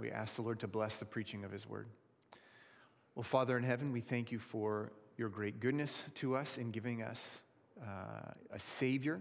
[0.00, 1.86] We ask the Lord to bless the preaching of his word.
[3.14, 7.02] Well, Father in heaven, we thank you for your great goodness to us in giving
[7.02, 7.42] us
[7.82, 9.20] uh, a Savior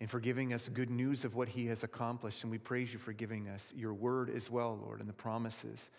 [0.00, 2.42] and for giving us good news of what he has accomplished.
[2.42, 5.92] And we praise you for giving us your word as well, Lord, and the promises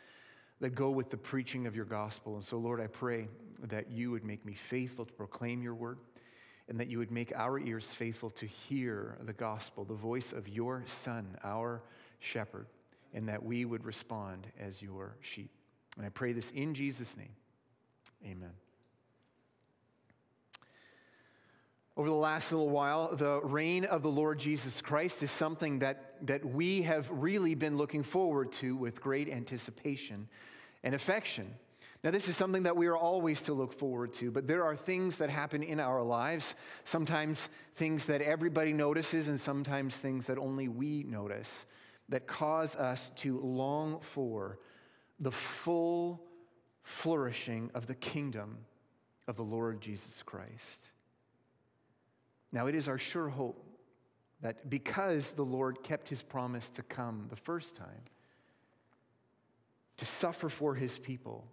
[0.60, 2.36] that go with the preaching of your gospel.
[2.36, 3.30] And so, Lord, I pray
[3.64, 6.00] that you would make me faithful to proclaim your word
[6.68, 10.50] and that you would make our ears faithful to hear the gospel, the voice of
[10.50, 11.82] your Son, our
[12.20, 12.68] shepherd
[13.16, 15.50] and that we would respond as your sheep.
[15.98, 17.34] And I pray this in Jesus' name.
[18.24, 18.52] Amen.
[21.98, 26.16] Over the last little while, the reign of the Lord Jesus Christ is something that,
[26.28, 30.28] that we have really been looking forward to with great anticipation
[30.84, 31.56] and affection.
[32.04, 34.76] Now, this is something that we are always to look forward to, but there are
[34.76, 40.38] things that happen in our lives, sometimes things that everybody notices, and sometimes things that
[40.38, 41.66] only we notice
[42.10, 44.60] that cause us to long for
[45.20, 46.22] the full
[46.84, 48.58] flourishing of the kingdom
[49.28, 50.92] of the Lord Jesus Christ.
[52.52, 53.66] Now, it is our sure hope
[54.42, 58.04] that because the Lord kept his promise to come the first time,
[59.98, 61.48] to suffer for his people,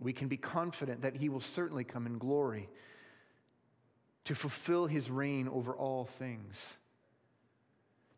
[0.00, 2.68] we can be confident that he will certainly come in glory
[4.24, 6.78] to fulfill his reign over all things.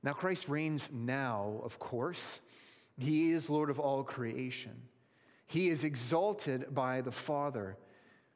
[0.02, 2.40] Now, Christ reigns now, of course.
[2.98, 4.82] He is Lord of all creation.
[5.46, 7.76] He is exalted by the Father.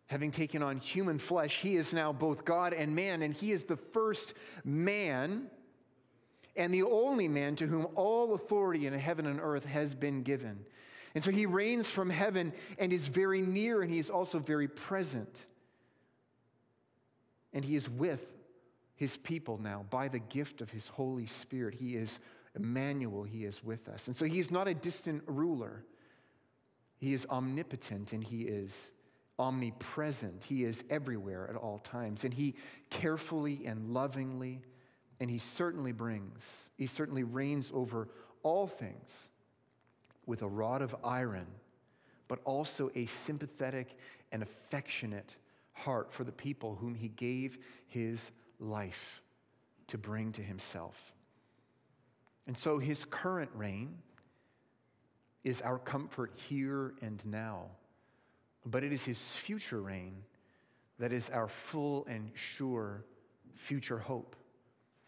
[0.08, 3.64] Having taken on human flesh, he is now both God and man, and he is
[3.64, 5.48] the first man
[6.56, 10.64] and the only man to whom all authority in heaven and earth has been given.
[11.14, 14.68] And so he reigns from heaven and is very near, and he is also very
[14.68, 15.46] present.
[17.52, 18.33] And he is with
[18.96, 21.74] his people now by the gift of his Holy Spirit.
[21.74, 22.20] He is
[22.54, 24.06] Emmanuel, he is with us.
[24.06, 25.84] And so he is not a distant ruler,
[26.98, 28.92] he is omnipotent and he is
[29.38, 30.44] omnipresent.
[30.44, 32.24] He is everywhere at all times.
[32.24, 32.54] And he
[32.90, 34.62] carefully and lovingly,
[35.20, 38.08] and he certainly brings, he certainly reigns over
[38.42, 39.28] all things
[40.26, 41.46] with a rod of iron,
[42.28, 43.96] but also a sympathetic
[44.32, 45.36] and affectionate
[45.72, 48.30] heart for the people whom he gave his
[48.64, 49.22] life
[49.88, 51.14] to bring to himself.
[52.46, 53.96] And so his current reign
[55.44, 57.66] is our comfort here and now,
[58.66, 60.14] but it is his future reign
[60.98, 63.04] that is our full and sure
[63.54, 64.36] future hope.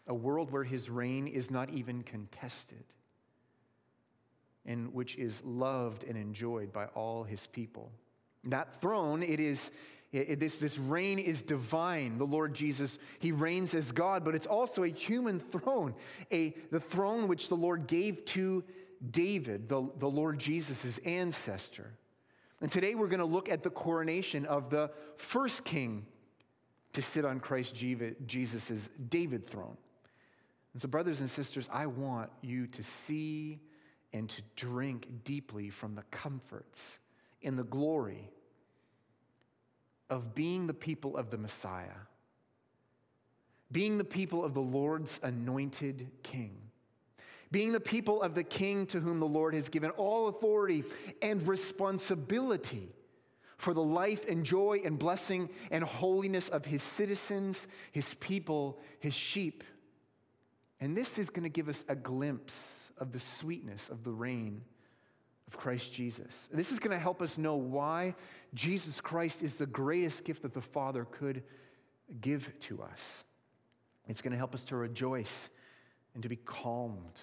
[0.07, 2.83] A world where his reign is not even contested,
[4.65, 7.91] and which is loved and enjoyed by all his people.
[8.45, 9.71] That throne, it is
[10.17, 12.17] it, it, this, this reign is divine.
[12.17, 15.93] The Lord Jesus, he reigns as God, but it's also a human throne,
[16.31, 18.63] a, the throne which the Lord gave to
[19.11, 21.91] David, the, the Lord Jesus' ancestor.
[22.61, 26.05] And today we're going to look at the coronation of the first king
[26.93, 29.77] to sit on Christ Jesus' David throne.
[30.73, 33.59] And so, brothers and sisters, I want you to see
[34.13, 36.99] and to drink deeply from the comforts
[37.43, 38.31] and the glory
[40.09, 41.99] of being the people of the Messiah,
[43.71, 46.57] being the people of the Lord's anointed king,
[47.51, 50.83] being the people of the king to whom the Lord has given all authority
[51.21, 52.89] and responsibility
[53.57, 59.13] for the life and joy and blessing and holiness of his citizens, his people, his
[59.13, 59.63] sheep.
[60.79, 64.61] And this is going to give us a glimpse of the sweetness of the reign
[65.47, 66.47] of Christ Jesus.
[66.51, 68.15] And this is going to help us know why
[68.53, 71.43] Jesus Christ is the greatest gift that the Father could
[72.21, 73.23] give to us.
[74.07, 75.49] It's going to help us to rejoice
[76.13, 77.19] and to be calmed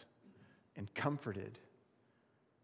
[0.77, 1.59] and comforted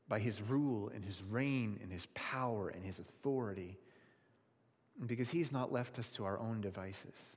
[0.08, 3.78] by his rule and his reign and his power and his authority
[5.06, 7.36] because he's not left us to our own devices.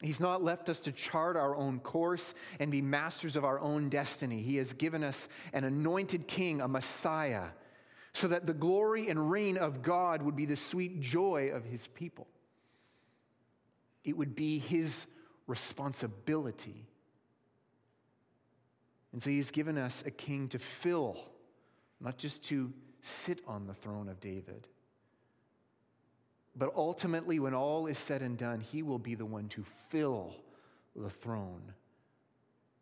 [0.00, 3.88] He's not left us to chart our own course and be masters of our own
[3.88, 4.42] destiny.
[4.42, 7.46] He has given us an anointed king, a Messiah,
[8.12, 11.86] so that the glory and reign of God would be the sweet joy of his
[11.86, 12.26] people.
[14.04, 15.06] It would be his
[15.46, 16.86] responsibility.
[19.12, 21.18] And so he's given us a king to fill,
[22.00, 24.66] not just to sit on the throne of David
[26.56, 30.34] but ultimately, when all is said and done, he will be the one to fill
[30.94, 31.62] the throne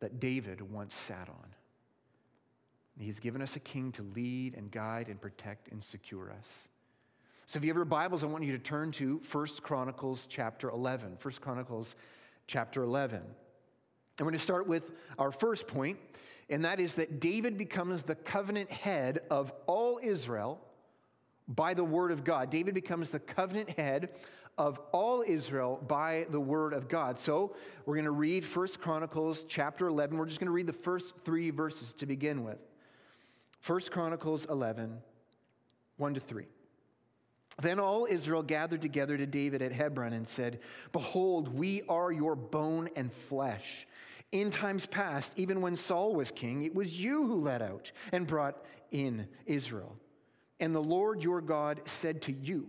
[0.01, 1.55] that David once sat on.
[2.99, 6.69] He's given us a king to lead and guide and protect and secure us.
[7.47, 10.69] So if you have your Bibles, I want you to turn to 1 Chronicles chapter
[10.71, 11.17] 11.
[11.21, 11.97] 1 Chronicles
[12.47, 13.17] chapter 11.
[13.17, 13.27] And
[14.21, 15.99] we're going to start with our first point,
[16.51, 20.61] and that is that David becomes the covenant head of all Israel
[21.49, 22.51] by the word of God.
[22.51, 24.11] David becomes the covenant head
[24.59, 27.19] of all Israel by the word of God.
[27.19, 27.57] So
[27.87, 30.17] we're going to read First Chronicles chapter 11.
[30.17, 32.59] We're just going to read the first three verses to begin with.
[33.61, 34.99] First Chronicles 11,
[35.97, 36.47] 1 to 3.
[37.61, 40.61] Then all Israel gathered together to David at Hebron and said,
[40.93, 43.87] Behold, we are your bone and flesh.
[44.33, 48.27] In times past, even when Saul was king, it was you who led out and
[48.27, 49.95] brought in Israel.
[50.63, 52.69] And the Lord your God said to you,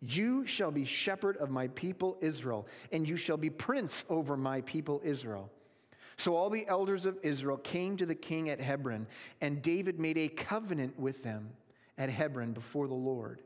[0.00, 4.60] You shall be shepherd of my people Israel, and you shall be prince over my
[4.60, 5.50] people Israel.
[6.16, 9.08] So all the elders of Israel came to the king at Hebron,
[9.40, 11.50] and David made a covenant with them
[11.98, 13.42] at Hebron before the Lord.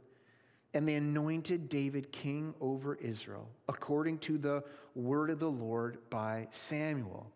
[0.74, 4.62] And they anointed David king over Israel, according to the
[4.94, 7.26] word of the Lord by Samuel.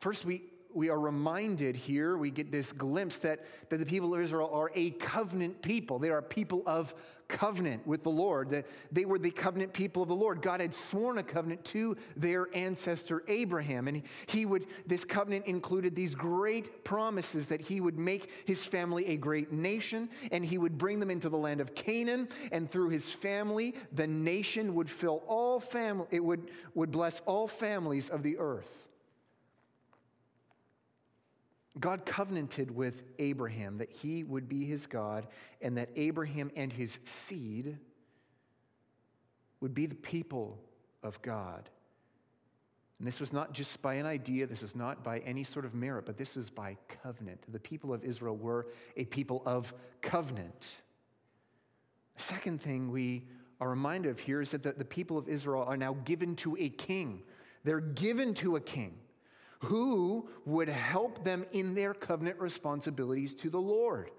[0.00, 0.42] First, we,
[0.76, 4.70] we are reminded here, we get this glimpse that, that the people of Israel are
[4.74, 5.98] a covenant people.
[5.98, 6.94] They are people of
[7.28, 8.50] covenant with the Lord.
[8.50, 10.42] That they were the covenant people of the Lord.
[10.42, 13.88] God had sworn a covenant to their ancestor Abraham.
[13.88, 19.06] And he would, this covenant included these great promises that he would make his family
[19.06, 22.28] a great nation and he would bring them into the land of Canaan.
[22.52, 27.48] And through his family, the nation would fill all family, it would, would bless all
[27.48, 28.85] families of the earth.
[31.78, 35.26] God covenanted with Abraham that he would be his God
[35.60, 37.76] and that Abraham and his seed
[39.60, 40.58] would be the people
[41.02, 41.68] of God.
[42.98, 45.74] And this was not just by an idea, this is not by any sort of
[45.74, 47.40] merit, but this was by covenant.
[47.52, 50.76] The people of Israel were a people of covenant.
[52.16, 53.26] The second thing we
[53.60, 56.56] are reminded of here is that the, the people of Israel are now given to
[56.58, 57.22] a king.
[57.64, 58.94] They're given to a king
[59.60, 64.10] who would help them in their covenant responsibilities to the Lord.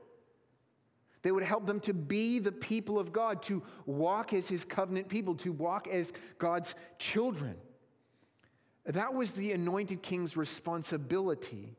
[1.22, 5.10] They would help them to be the people of God, to walk as his covenant
[5.10, 7.56] people, to walk as God's children.
[8.86, 11.76] That was the anointed king's responsibility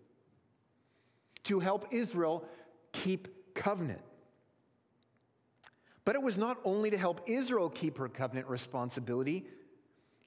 [1.44, 2.44] to help Israel
[2.92, 4.02] keep covenant.
[6.04, 9.46] But it was not only to help Israel keep her covenant responsibility,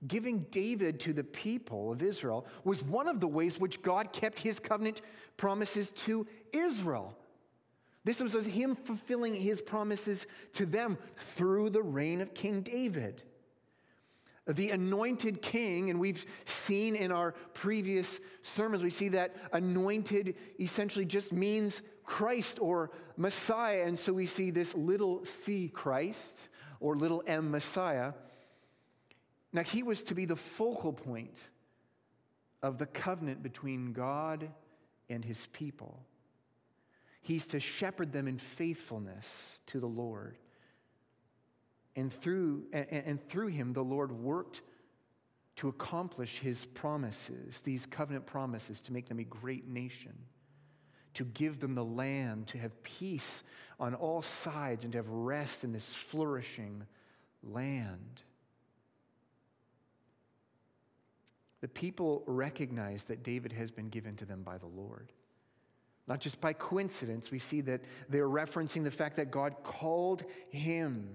[0.08, 4.40] giving David to the people of Israel was one of the ways which God kept
[4.40, 5.02] his covenant
[5.38, 7.16] promises to Israel.
[8.04, 10.98] This was him fulfilling his promises to them
[11.36, 13.24] through the reign of King David.
[14.48, 21.06] The anointed king, and we've seen in our previous sermons, we see that anointed essentially
[21.06, 23.84] just means Christ or Messiah.
[23.86, 26.50] And so we see this little c Christ
[26.80, 28.14] or little m Messiah
[29.54, 31.50] now, he was to be the focal point
[32.64, 34.50] of the covenant between God
[35.10, 36.06] and his people.
[37.22, 40.38] He's to shepherd them in faithfulness to the Lord.
[41.96, 44.62] And through, and, and through him, the Lord worked
[45.58, 50.14] to accomplish his promises, these covenant promises, to make them a great nation,
[51.14, 53.44] to give them the land, to have peace
[53.80, 56.84] on all sides, and to have rest in this flourishing
[57.44, 58.24] land.
[61.62, 65.12] The people recognize that David has been given to them by the Lord.
[66.08, 71.08] Not just by coincidence, we see that they're referencing the fact that God called him.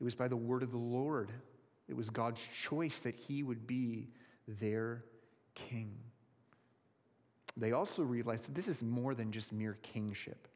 [0.00, 1.30] It was by the word of the Lord,
[1.86, 4.08] it was God's choice that he would be
[4.48, 5.04] their
[5.54, 5.94] king.
[7.56, 10.48] They also realized that this is more than just mere kingship.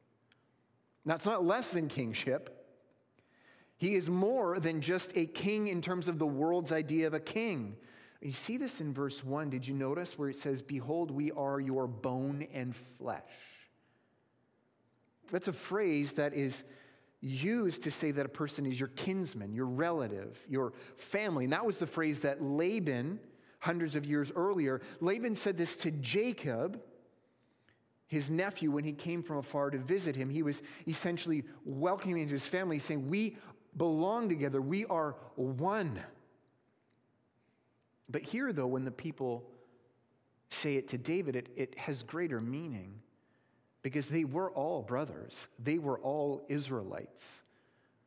[1.05, 2.58] Now, it's not less than kingship.
[3.79, 7.21] He is more than just a king in terms of the world's idea of a
[7.21, 7.77] king.
[8.21, 9.51] You see this in verse 1.
[9.51, 13.23] Did you notice where it says, Behold, we are your bone and flesh?
[15.31, 16.65] That's a phrase that is
[17.21, 21.45] used to say that a person is your kinsman, your relative, your family.
[21.45, 23.21] And that was the phrase that Laban,
[23.61, 26.81] hundreds of years earlier, Laban said this to Jacob,
[28.07, 30.31] his nephew, when he came from afar to visit him.
[30.31, 33.37] He was essentially welcoming him into his family, saying, We
[33.79, 34.61] belong together.
[34.61, 36.01] We are one.
[38.09, 39.49] But here, though, when the people
[40.51, 43.01] say it to David, it, it has greater meaning
[43.83, 47.43] because they were all brothers, they were all Israelites.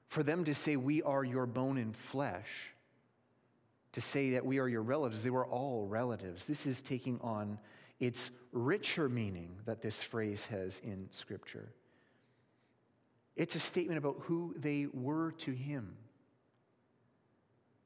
[0.10, 2.50] For them to say, We are your bone and flesh,
[3.94, 6.46] to say that we are your relatives, they were all relatives.
[6.46, 7.58] This is taking on
[8.00, 11.72] its richer meaning that this phrase has in Scripture.
[13.36, 15.96] It's a statement about who they were to him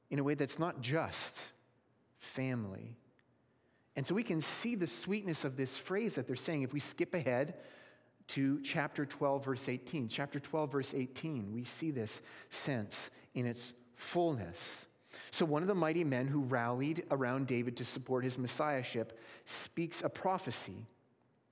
[0.10, 1.40] in a way that's not just
[2.20, 2.96] family,
[3.96, 6.80] And so we can see the sweetness of this phrase that they're saying if we
[6.80, 7.56] skip ahead
[8.28, 10.10] to chapter 12, verse 18.
[10.10, 14.88] Chapter 12, verse 18, we see this sense in its fullness.
[15.32, 20.02] So, one of the mighty men who rallied around David to support his messiahship speaks
[20.02, 20.88] a prophecy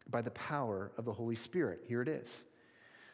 [0.09, 1.83] by the power of the Holy Spirit.
[1.87, 2.45] Here it is.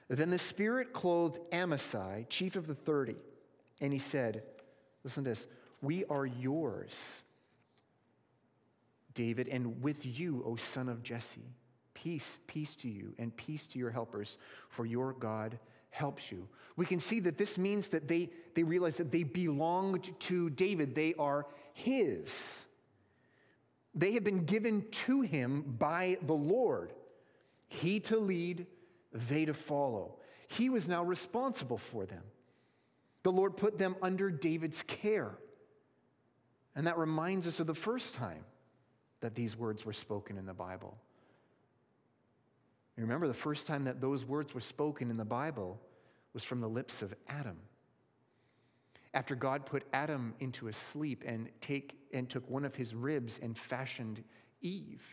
[0.09, 3.15] Then the Spirit clothed Amasai, chief of the thirty,
[3.79, 4.43] and he said,
[5.03, 5.47] Listen to this,
[5.81, 6.99] we are yours,
[9.13, 11.53] David, and with you, O son of Jesse.
[11.93, 14.37] Peace, peace to you, and peace to your helpers,
[14.69, 16.47] for your God helps you.
[16.75, 20.95] We can see that this means that they, they realize that they belonged to David,
[20.95, 22.63] they are his.
[23.95, 26.93] They have been given to him by the Lord.
[27.67, 28.65] He to lead,
[29.11, 30.15] they to follow.
[30.47, 32.23] He was now responsible for them.
[33.23, 35.37] The Lord put them under David's care.
[36.75, 38.43] And that reminds us of the first time
[39.21, 40.97] that these words were spoken in the Bible.
[42.95, 45.79] You remember the first time that those words were spoken in the Bible
[46.33, 47.57] was from the lips of Adam.
[49.13, 53.39] After God put Adam into a sleep and, take, and took one of his ribs
[53.41, 54.23] and fashioned
[54.61, 55.03] Eve.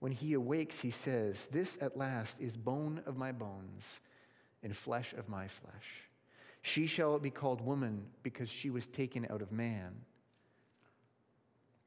[0.00, 4.00] When he awakes, he says, This at last is bone of my bones
[4.62, 6.08] and flesh of my flesh.
[6.62, 9.94] She shall be called woman because she was taken out of man.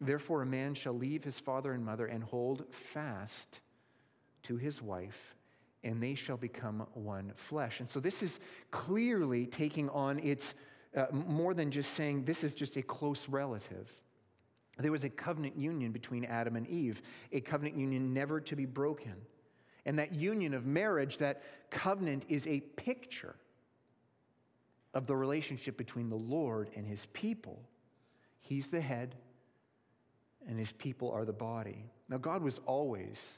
[0.01, 3.59] Therefore, a man shall leave his father and mother and hold fast
[4.43, 5.35] to his wife,
[5.83, 7.81] and they shall become one flesh.
[7.81, 8.39] And so, this is
[8.71, 10.55] clearly taking on its
[10.95, 13.91] uh, more than just saying this is just a close relative.
[14.79, 18.65] There was a covenant union between Adam and Eve, a covenant union never to be
[18.65, 19.13] broken.
[19.85, 23.35] And that union of marriage, that covenant, is a picture
[24.93, 27.61] of the relationship between the Lord and his people.
[28.39, 29.15] He's the head,
[30.47, 31.85] and his people are the body.
[32.07, 33.37] Now, God was always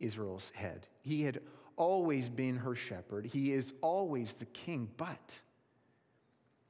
[0.00, 1.40] Israel's head, He had
[1.76, 5.40] always been her shepherd, He is always the king, but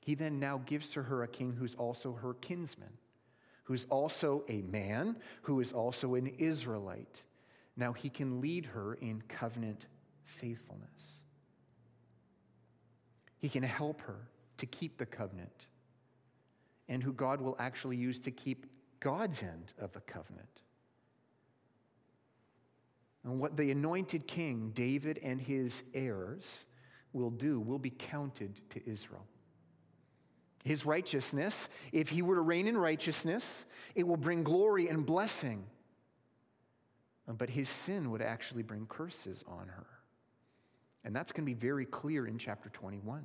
[0.01, 2.93] He then now gives to her a king who's also her kinsman,
[3.67, 7.23] who's also a man, who is also an Israelite.
[7.77, 9.87] Now, He can lead her in covenant
[10.25, 11.25] faithfulness.
[13.39, 15.67] He can help her to keep the covenant,
[16.89, 18.67] and who God will actually use to keep
[19.01, 20.49] God's end of the covenant.
[23.25, 26.67] And what the anointed king, David and his heirs,
[27.13, 29.27] will do will be counted to Israel.
[30.67, 35.65] His righteousness, if he were to reign in righteousness, it will bring glory and blessing.
[37.29, 39.87] Um, but his sin would actually bring curses on her.
[41.05, 43.25] And that's going to be very clear in chapter 21.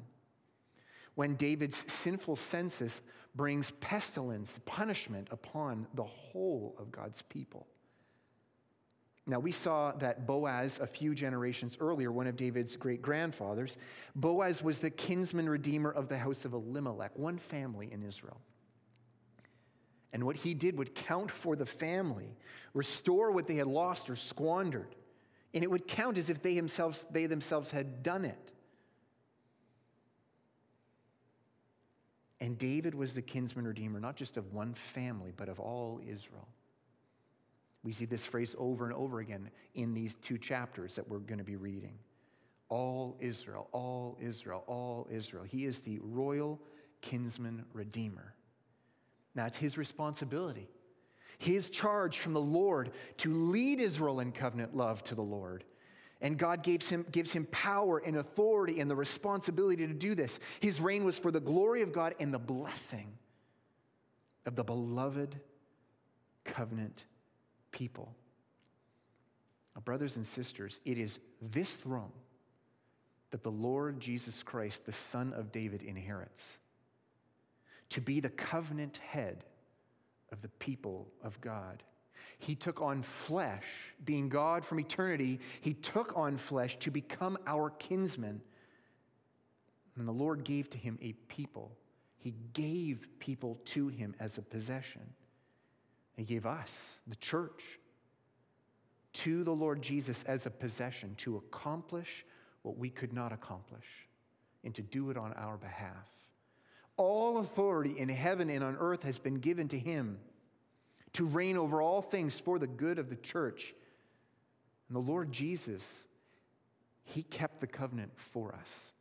[1.16, 3.02] When David's sinful census
[3.34, 7.66] brings pestilence, punishment upon the whole of God's people.
[9.32, 13.78] Now, we saw that Boaz, a few generations earlier, one of David's great grandfathers,
[14.14, 18.42] Boaz was the kinsman redeemer of the house of Elimelech, one family in Israel.
[20.12, 22.36] And what he did would count for the family,
[22.74, 24.98] restore what they had lost or squandered.
[25.54, 28.52] And it would count as if they themselves, they themselves had done it.
[32.42, 36.50] And David was the kinsman redeemer, not just of one family, but of all Israel.
[37.84, 41.40] We see this phrase over and over again in these two chapters that we're going
[41.40, 41.98] to be reading.
[42.70, 45.44] All Israel, all Israel, all Israel.
[45.44, 46.60] He is the royal
[47.02, 48.36] kinsman redeemer.
[49.36, 50.70] It's his responsibility
[51.42, 55.64] his charge from the Lord to lead Israel in covenant love to the Lord.
[56.22, 60.40] And God gives him, gives him power and authority and the responsibility to do this.
[60.60, 63.12] His reign was for the glory of God and the blessing
[64.46, 65.40] of the beloved
[66.46, 67.06] covenant
[67.72, 68.14] people.
[69.76, 72.12] Now, brothers and sisters, it is this throne
[73.32, 76.60] that the Lord Jesus Christ, the Son of David, inherits
[77.90, 79.44] to be the covenant head
[80.32, 81.84] of the people of God.
[82.40, 83.66] He took on flesh,
[84.06, 88.42] being God from eternity, he took on flesh to become our kinsman.
[89.98, 91.76] And the Lord gave to him a people.
[92.18, 95.02] He gave people to him as a possession.
[96.16, 97.80] He gave us, the church,
[99.14, 102.26] to the Lord Jesus as a possession to accomplish
[102.62, 103.86] what we could not accomplish
[104.64, 106.08] and to do it on our behalf.
[106.98, 110.20] All authority in heaven and on earth has been given to him
[111.14, 113.74] to reign over all things for the good of the church.
[114.88, 116.06] And the Lord Jesus,
[117.04, 118.92] he kept the covenant for us.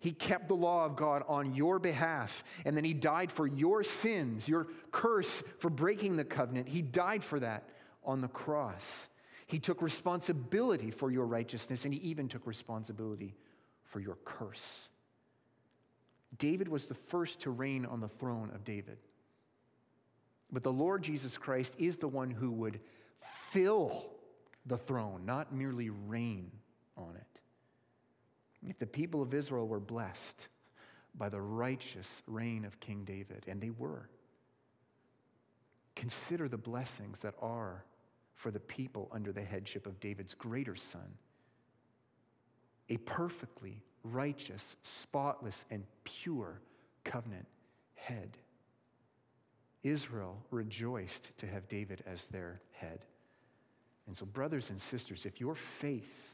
[0.00, 3.82] He kept the law of God on your behalf, and then He died for your
[3.82, 6.68] sins, your curse for breaking the covenant.
[6.68, 7.68] He died for that
[8.04, 9.08] on the cross.
[9.46, 13.34] He took responsibility for your righteousness, and He even took responsibility
[13.84, 14.88] for your curse.
[16.36, 18.98] David was the first to reign on the throne of David.
[20.52, 22.80] But the Lord Jesus Christ is the one who would
[23.50, 24.10] fill
[24.66, 26.50] the throne, not merely reign
[26.96, 27.27] on it.
[28.66, 30.48] If the people of Israel were blessed
[31.14, 34.08] by the righteous reign of King David, and they were,
[35.94, 37.84] consider the blessings that are
[38.34, 41.14] for the people under the headship of David's greater son,
[42.88, 46.60] a perfectly righteous, spotless, and pure
[47.04, 47.46] covenant
[47.94, 48.36] head.
[49.82, 53.04] Israel rejoiced to have David as their head.
[54.06, 56.27] And so, brothers and sisters, if your faith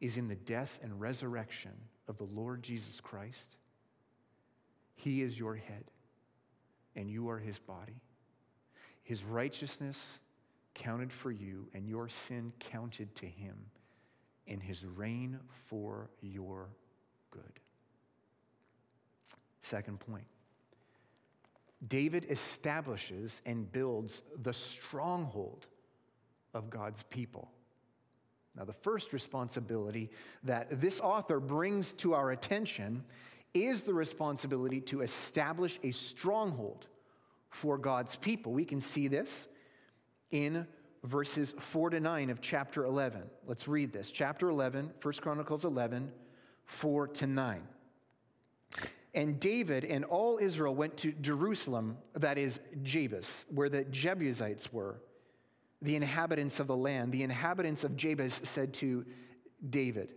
[0.00, 1.72] is in the death and resurrection
[2.08, 3.56] of the Lord Jesus Christ,
[4.96, 5.84] He is your head,
[6.96, 8.00] and you are His body.
[9.02, 10.20] His righteousness
[10.74, 13.56] counted for you, and your sin counted to Him
[14.46, 16.68] in His reign for your
[17.30, 17.60] good.
[19.60, 20.26] Second point
[21.88, 25.66] David establishes and builds the stronghold
[26.52, 27.50] of God's people.
[28.56, 30.10] Now, the first responsibility
[30.44, 33.04] that this author brings to our attention
[33.52, 36.86] is the responsibility to establish a stronghold
[37.50, 38.52] for God's people.
[38.52, 39.48] We can see this
[40.30, 40.66] in
[41.04, 43.22] verses 4 to 9 of chapter 11.
[43.46, 44.10] Let's read this.
[44.10, 46.10] Chapter 11, 1 Chronicles 11,
[46.66, 47.62] 4 to 9.
[49.14, 54.96] And David and all Israel went to Jerusalem, that is Jebus, where the Jebusites were,
[55.82, 57.12] the inhabitants of the land.
[57.12, 59.04] The inhabitants of Jebus said to
[59.68, 60.10] David,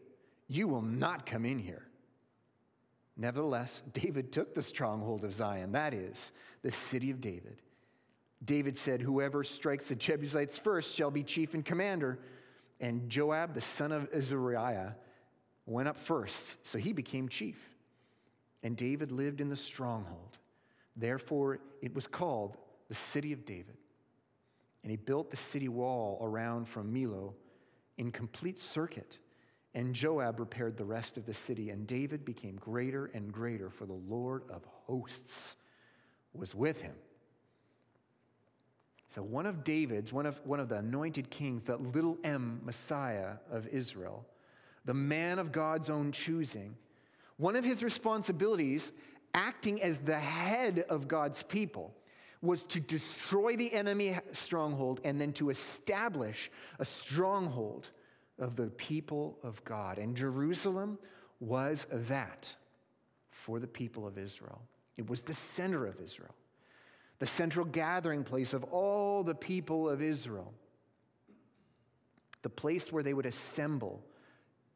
[0.47, 1.87] You will not come in here.
[3.17, 7.61] Nevertheless, David took the stronghold of Zion, that is, the city of David.
[8.45, 12.19] David said, Whoever strikes the Jebusites first shall be chief and commander.
[12.79, 14.95] And Joab, the son of Zeruiah,
[15.65, 17.57] went up first, so he became chief.
[18.61, 20.37] And David lived in the stronghold.
[20.95, 23.77] Therefore, it was called the city of David.
[24.87, 27.33] And he built the city wall around from Millo
[27.97, 29.17] in complete circuit.
[29.73, 31.71] And Joab repaired the rest of the city.
[31.71, 35.57] And David became greater and greater, for the Lord of hosts
[36.31, 36.93] was with him.
[39.09, 43.33] So, one of David's, one of, one of the anointed kings, the little m Messiah
[43.51, 44.25] of Israel,
[44.85, 46.73] the man of God's own choosing,
[47.35, 48.93] one of his responsibilities,
[49.33, 51.93] acting as the head of God's people,
[52.47, 57.89] was to destroy the enemy stronghold and then to establish a stronghold
[58.39, 59.97] of the people of God.
[59.97, 60.97] And Jerusalem
[61.41, 62.55] was that
[63.29, 64.61] for the people of Israel.
[64.95, 66.33] It was the center of Israel,
[67.19, 70.53] the central gathering place of all the people of Israel,
[72.43, 74.01] the place where they would assemble,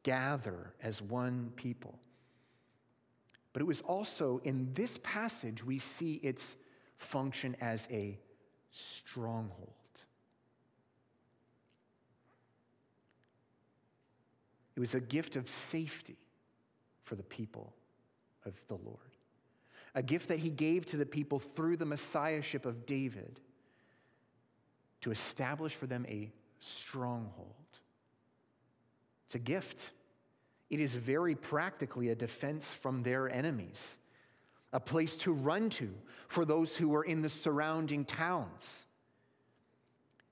[0.04, 1.98] gather as one people.
[3.54, 6.56] But it was also in this passage we see its
[7.02, 8.18] function as a
[8.72, 9.70] stronghold.
[14.76, 16.18] It was a gift of safety
[17.04, 17.74] for the people
[18.46, 18.98] of the Lord,
[19.94, 23.40] a gift that he gave to the people through the messiahship of David
[25.02, 27.56] to establish for them a stronghold.
[29.26, 29.92] It's a gift.
[30.70, 33.98] It is very practically a defense from their enemies,
[34.74, 35.94] a place to run to
[36.28, 38.86] for those who were in the surrounding towns.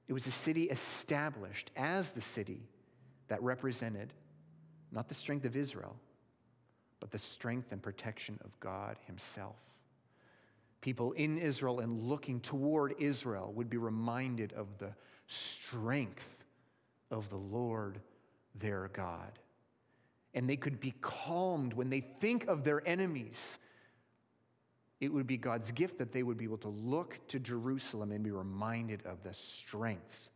[0.07, 2.61] It was a city established as the city
[3.27, 4.13] that represented
[4.91, 5.95] not the strength of Israel,
[6.99, 9.55] but the strength and protection of God Himself.
[10.81, 14.93] People in Israel and looking toward Israel would be reminded of the
[15.27, 16.27] strength
[17.11, 17.99] of the Lord
[18.55, 19.37] their God
[20.33, 23.57] and they could be calmed when they think of their enemies.
[24.99, 28.23] It would be God's gift that they would be able to look to Jerusalem and
[28.23, 30.29] be reminded of the strength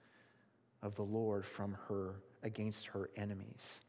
[0.81, 3.81] of the Lord from her against her enemies.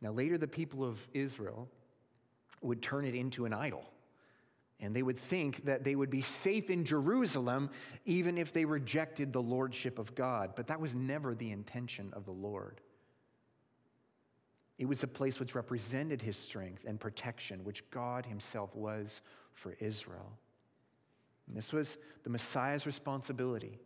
[0.00, 1.68] Now, later, the people of Israel
[2.62, 3.84] would turn it into an idol.
[4.80, 7.70] And they would think that they would be safe in Jerusalem
[8.04, 10.52] even if they rejected the lordship of God.
[10.54, 12.80] But that was never the intention of the Lord.
[14.78, 19.20] It was a place which represented his strength and protection, which God himself was
[19.52, 20.32] for Israel.
[21.48, 23.78] And this was the Messiah's responsibility.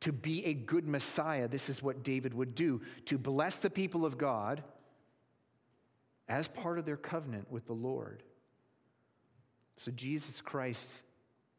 [0.00, 4.06] To be a good Messiah, this is what David would do to bless the people
[4.06, 4.62] of God
[6.28, 8.22] as part of their covenant with the Lord.
[9.76, 11.02] So Jesus Christ,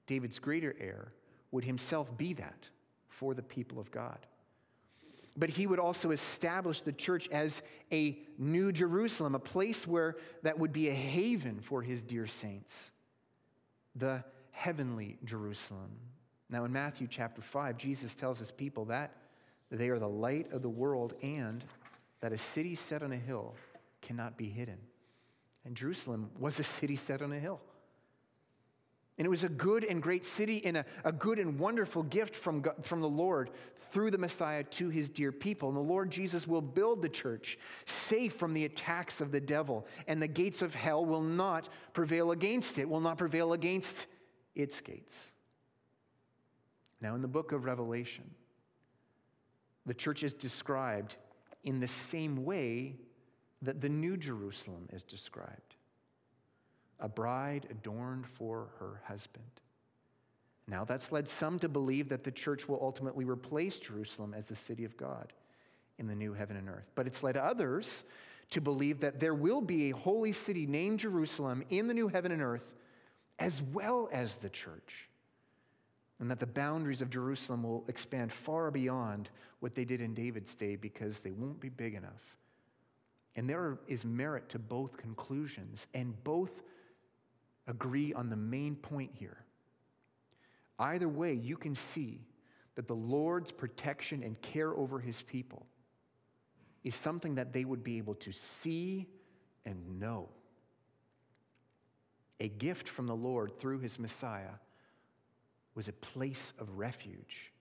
[0.07, 1.11] David's greater heir,
[1.51, 2.67] would himself be that
[3.09, 4.19] for the people of God.
[5.39, 10.59] But he would also establish the church as a new Jerusalem, a place where that
[10.59, 12.91] would be a haven for his dear saints,
[13.95, 14.21] the
[14.51, 15.91] heavenly Jerusalem.
[16.49, 19.15] Now, in Matthew chapter 5, Jesus tells his people that
[19.71, 21.63] they are the light of the world and
[22.19, 23.55] that a city set on a hill
[24.01, 24.77] cannot be hidden.
[25.63, 27.61] And Jerusalem was a city set on a hill.
[29.19, 32.37] And it was a good and great city and a, a good and wonderful gift
[32.37, 33.51] from, God, from the Lord
[33.91, 35.67] through the Messiah to his dear people.
[35.67, 39.85] And the Lord Jesus will build the church safe from the attacks of the devil,
[40.07, 44.07] and the gates of hell will not prevail against it, will not prevail against
[44.55, 45.33] its gates.
[47.01, 48.23] Now, in the book of Revelation,
[49.85, 51.17] the church is described
[51.65, 52.95] in the same way
[53.63, 55.68] that the New Jerusalem is described
[56.99, 59.43] a bride adorned for her husband.
[60.67, 64.55] Now, that's led some to believe that the church will ultimately replace Jerusalem as the
[64.55, 65.33] city of God
[65.97, 66.91] in the new heaven and earth.
[66.95, 68.03] But it's led others
[68.51, 72.31] to believe that there will be a holy city named Jerusalem in the new heaven
[72.31, 72.73] and earth,
[73.39, 75.09] as well as the church.
[76.19, 79.29] And that the boundaries of Jerusalem will expand far beyond
[79.61, 82.35] what they did in David's day because they won't be big enough
[83.39, 86.61] and there is merit to both conclusions, and both
[87.69, 89.37] agree on the main point here.
[90.79, 92.19] Either way, you can see
[92.75, 95.65] that the Lord's protection and care over his people
[96.83, 99.07] is something that they would be able to see
[99.65, 100.29] and know.
[102.39, 104.55] A gift from the Lord through his Messiah
[105.75, 107.51] was a place of refuge,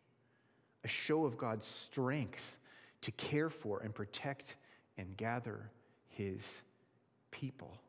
[0.85, 2.59] a show of God's strength
[3.03, 4.57] to care for and protect
[4.97, 5.71] and gather
[6.09, 6.63] his
[7.31, 7.81] people.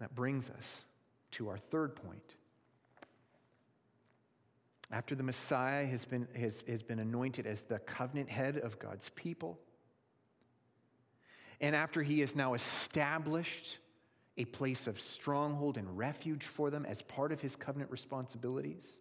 [0.00, 0.84] That brings us
[1.32, 2.34] to our third point.
[4.90, 9.10] After the Messiah has been, has, has been anointed as the covenant head of God's
[9.10, 9.58] people,
[11.60, 13.78] and after he has now established
[14.38, 19.00] a place of stronghold and refuge for them as part of his covenant responsibilities,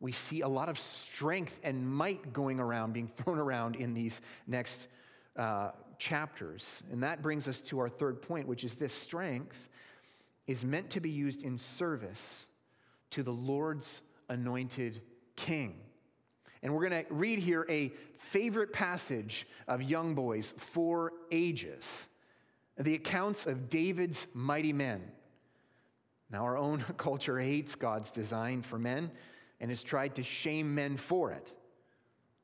[0.00, 4.22] we see a lot of strength and might going around, being thrown around in these
[4.46, 4.88] next
[5.36, 6.82] uh, chapters.
[6.90, 9.68] And that brings us to our third point, which is this strength
[10.46, 12.46] is meant to be used in service
[13.10, 15.02] to the Lord's anointed
[15.36, 15.80] king.
[16.62, 22.08] And we're going to read here a favorite passage of young boys for ages
[22.78, 25.02] the accounts of David's mighty men.
[26.30, 29.10] Now, our own culture hates God's design for men
[29.60, 31.52] and has tried to shame men for it.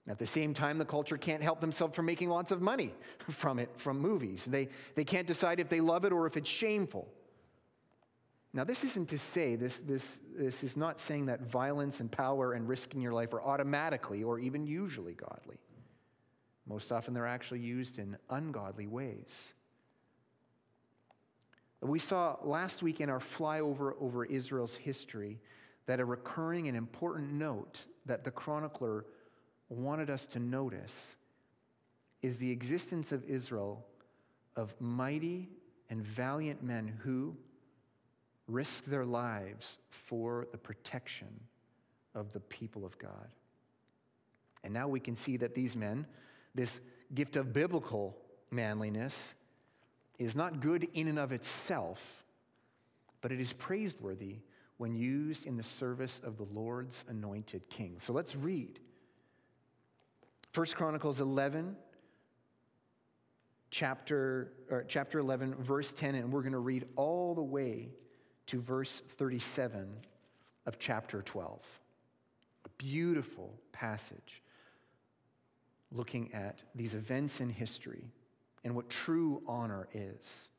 [0.07, 2.93] At the same time, the culture can't help themselves from making lots of money
[3.31, 4.45] from it, from movies.
[4.45, 7.09] They, they can't decide if they love it or if it's shameful.
[8.53, 12.53] Now, this isn't to say, this, this, this is not saying that violence and power
[12.53, 15.57] and risking your life are automatically or even usually godly.
[16.67, 19.55] Most often, they're actually used in ungodly ways.
[21.81, 25.41] We saw last week in our flyover over Israel's history
[25.87, 29.05] that a recurring and important note that the chronicler
[29.77, 31.17] wanted us to notice
[32.23, 33.85] is the existence of Israel
[34.57, 35.49] of mighty
[35.91, 37.37] and valiant men who
[38.49, 41.29] risked their lives for the protection
[42.15, 43.29] of the people of God.
[44.63, 46.07] And now we can see that these men,
[46.55, 46.81] this
[47.15, 48.17] gift of biblical
[48.51, 49.35] manliness,
[50.19, 52.25] is not good in and of itself,
[53.21, 54.37] but it is praiseworthy
[54.77, 57.97] when used in the service of the Lord's anointed king.
[57.99, 58.81] So let's read.
[60.55, 61.75] 1 Chronicles 11,
[63.71, 67.89] chapter, or chapter 11, verse 10, and we're going to read all the way
[68.47, 69.89] to verse 37
[70.67, 71.61] of chapter 12.
[72.65, 74.43] A beautiful passage
[75.91, 78.05] looking at these events in history
[78.63, 80.51] and what true honor is.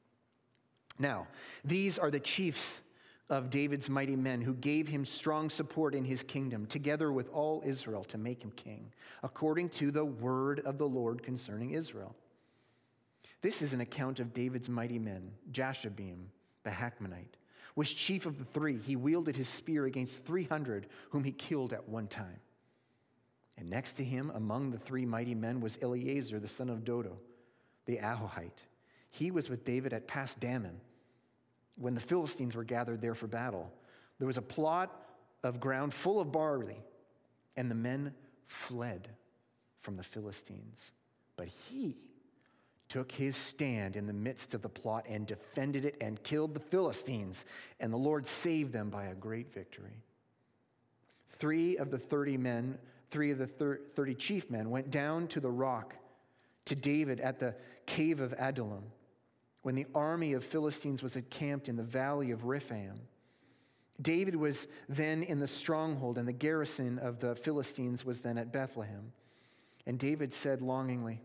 [1.00, 1.28] Now,
[1.64, 2.82] these are the chiefs
[3.30, 7.64] of David's mighty men who gave him strong support in his kingdom, together with all
[7.66, 8.92] Israel, to make him king,
[9.24, 12.16] according to the word of the Lord concerning Israel.
[13.42, 15.32] This is an account of David's mighty men.
[15.52, 16.26] Jashobeam,
[16.64, 17.38] the Hachmonite,
[17.76, 18.78] was chief of the three.
[18.78, 22.40] He wielded his spear against 300 whom he killed at one time.
[23.58, 27.18] And next to him, among the three mighty men, was Eleazar, the son of Dodo,
[27.86, 28.66] the Ahohite.
[29.10, 30.80] He was with David at Pas Dammim
[31.78, 33.72] when the Philistines were gathered there for battle.
[34.20, 34.92] There was a plot
[35.44, 36.82] of ground full of barley,
[37.56, 38.14] and the men
[38.48, 39.10] fled
[39.82, 40.92] from the Philistines.
[41.36, 41.98] But he
[42.88, 46.60] took his stand in the midst of the plot and defended it and killed the
[46.60, 47.46] Philistines,
[47.80, 50.04] and the Lord saved them by a great victory.
[51.38, 52.78] Three of the 30 men,
[53.12, 55.96] three of the 30 chief men went down to the rock
[56.66, 57.54] to David at the
[57.86, 58.84] cave of Adullam
[59.66, 63.02] when the army of Philistines was encamped in the valley of Rephaim.
[64.00, 68.54] David was then in the stronghold, and the garrison of the Philistines was then at
[68.54, 69.12] Bethlehem.
[69.88, 71.20] And David said longingly,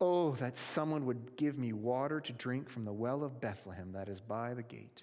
[0.00, 4.08] Oh, that someone would give me water to drink from the well of Bethlehem that
[4.08, 5.02] is by the gate.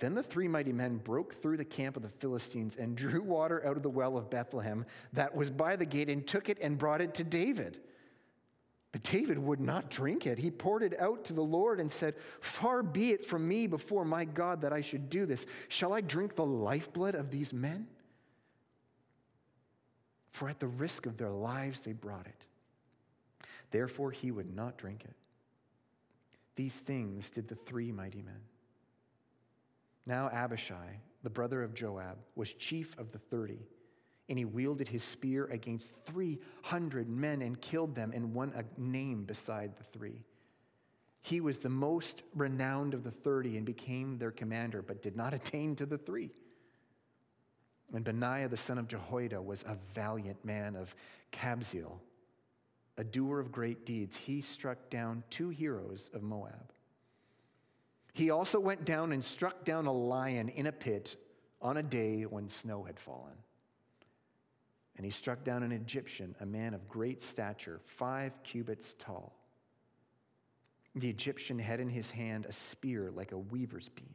[0.00, 3.66] Then the three mighty men broke through the camp of the Philistines and drew water
[3.66, 6.76] out of the well of Bethlehem that was by the gate and took it and
[6.76, 7.80] brought it to David.
[8.92, 10.38] But David would not drink it.
[10.38, 14.04] He poured it out to the Lord and said, Far be it from me before
[14.04, 15.46] my God that I should do this.
[15.68, 17.86] Shall I drink the lifeblood of these men?
[20.32, 22.44] For at the risk of their lives they brought it.
[23.70, 25.14] Therefore he would not drink it.
[26.56, 28.40] These things did the three mighty men.
[30.04, 33.60] Now Abishai, the brother of Joab, was chief of the thirty,
[34.30, 39.24] and he wielded his spear against 300 men and killed them and won a name
[39.24, 40.22] beside the three.
[41.22, 45.34] He was the most renowned of the thirty and became their commander, but did not
[45.34, 46.30] attain to the three.
[47.92, 50.94] And Benaiah the son of Jehoiada was a valiant man of
[51.32, 51.98] Kabzeel,
[52.96, 54.16] a doer of great deeds.
[54.16, 56.72] He struck down two heroes of Moab.
[58.12, 61.16] He also went down and struck down a lion in a pit
[61.60, 63.36] on a day when snow had fallen.
[65.00, 69.32] And he struck down an Egyptian, a man of great stature, five cubits tall.
[70.94, 74.14] The Egyptian had in his hand a spear like a weaver's beam.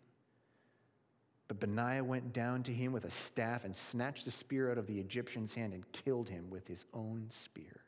[1.48, 4.86] But Benaiah went down to him with a staff and snatched the spear out of
[4.86, 7.82] the Egyptian's hand and killed him with his own spear.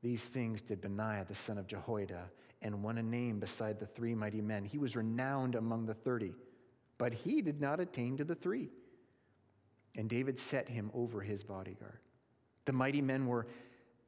[0.00, 2.30] These things did Benaiah the son of Jehoiada
[2.62, 4.64] and won a name beside the three mighty men.
[4.64, 6.36] He was renowned among the thirty,
[6.98, 8.70] but he did not attain to the three.
[9.96, 11.98] And David set him over his bodyguard.
[12.66, 13.46] The mighty men were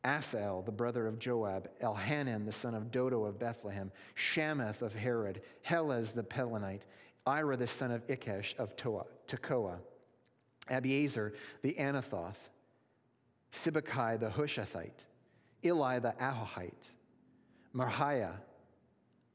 [0.05, 5.43] Asahel, the brother of Joab, Elhanan, the son of Dodo of Bethlehem, Shammoth of Herod,
[5.67, 6.83] Helez the Pelonite,
[7.27, 9.79] Ira the son of Ikkesh of Toa, Tekoa,
[10.71, 12.49] Abiezer the Anathoth,
[13.53, 15.05] Sibbecai the Hushathite,
[15.65, 16.73] Eli the Ahohite,
[17.75, 18.37] Marhiah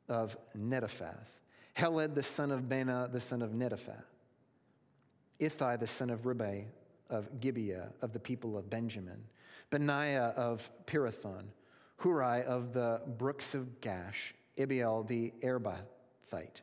[0.10, 1.28] of Netophath,
[1.74, 4.06] Heled the son of Baanah the son of Netophath,
[5.40, 6.66] Ithai the son of Ribai
[7.10, 9.22] of Gibeah of the people of Benjamin,
[9.70, 11.46] Benaiah of Pirathon,
[12.02, 16.62] Hurai of the brooks of Gaash, Abiel the Arbathite,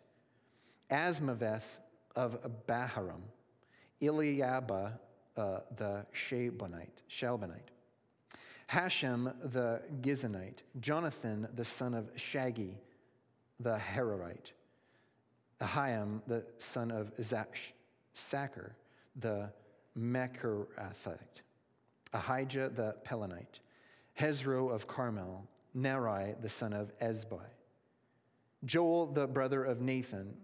[0.90, 1.80] Azmaveth
[2.16, 3.22] of Baharum,
[4.00, 4.92] Eliabah
[5.36, 7.70] uh, the Shaalbonite, Shaalbonite,
[8.66, 12.74] Hashem the Gizonite, Jonathan the son of Shagee
[13.60, 14.52] the Hararite,
[15.60, 17.72] Ahiam the son of Zash,
[18.14, 18.76] Sacher
[19.16, 19.50] the
[19.98, 21.42] Mecherathite,
[22.12, 23.60] Ahijah the Pelonite,
[24.14, 27.46] Hezro of Carmel, Neri the son of Ezbai,
[28.64, 30.34] Joel the brother of Nathan,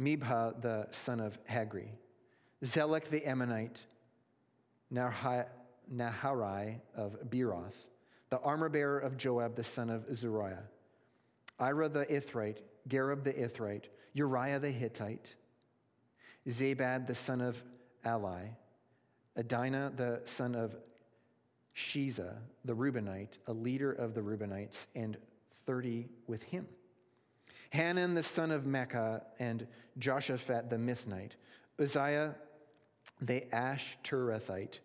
[0.00, 1.88] Mibha the son of Hagri,
[2.64, 3.82] Zelek the Ammonite,
[4.92, 7.86] Naharai of Beeroth,
[8.30, 10.64] the armor bearer of Joab the son of Zeruiah,
[11.58, 15.34] Ira the Ithrite, Gareb the Ithrite, Uriah the Hittite,
[16.48, 17.62] Zabad the son of
[18.04, 18.54] Ali,
[19.36, 20.74] Adina the son of
[21.76, 25.16] Shiza the Reubenite, a leader of the Reubenites, and
[25.66, 26.66] 30 with him.
[27.70, 29.66] Hanan the son of Maacah, and
[29.98, 31.32] Joshaphat the Mithnite,
[31.78, 32.34] Uzzia
[33.20, 34.78] the Ashterathite,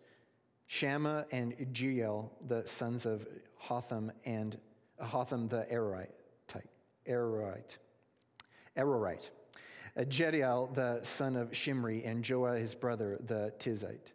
[0.66, 4.58] Shammah and Jeiel the sons of Hotham and
[5.00, 6.08] Hotham the Aroerite,
[8.76, 9.30] Aroerite,
[9.96, 14.12] Uh, Jediael the son of Shimri, and Joha his brother the Tizite,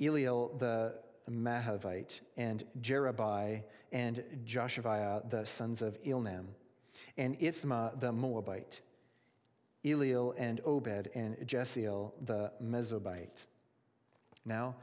[0.00, 0.94] Eliel the
[1.30, 6.46] Mahavite, and Jeribai and Joshaviah the sons of Elnaam,
[7.16, 8.80] and Ithmah the Moabite,
[9.84, 13.46] Eliel and Obed and Jesiel the Mezobaite.
[14.44, 14.74] Now,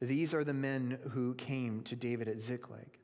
[0.00, 2.98] these are the men who came to David at Ziklag,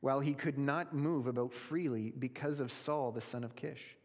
[0.00, 3.98] while he could not move about freely because of Saul the son of Kish.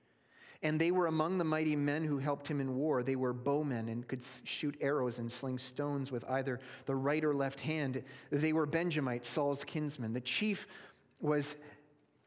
[0.61, 3.01] And they were among the mighty men who helped him in war.
[3.01, 7.33] They were bowmen and could shoot arrows and sling stones with either the right or
[7.33, 8.03] left hand.
[8.29, 10.11] They were Benjamites, Saul's kinsmen.
[10.11, 10.67] The chief
[11.21, 11.55] was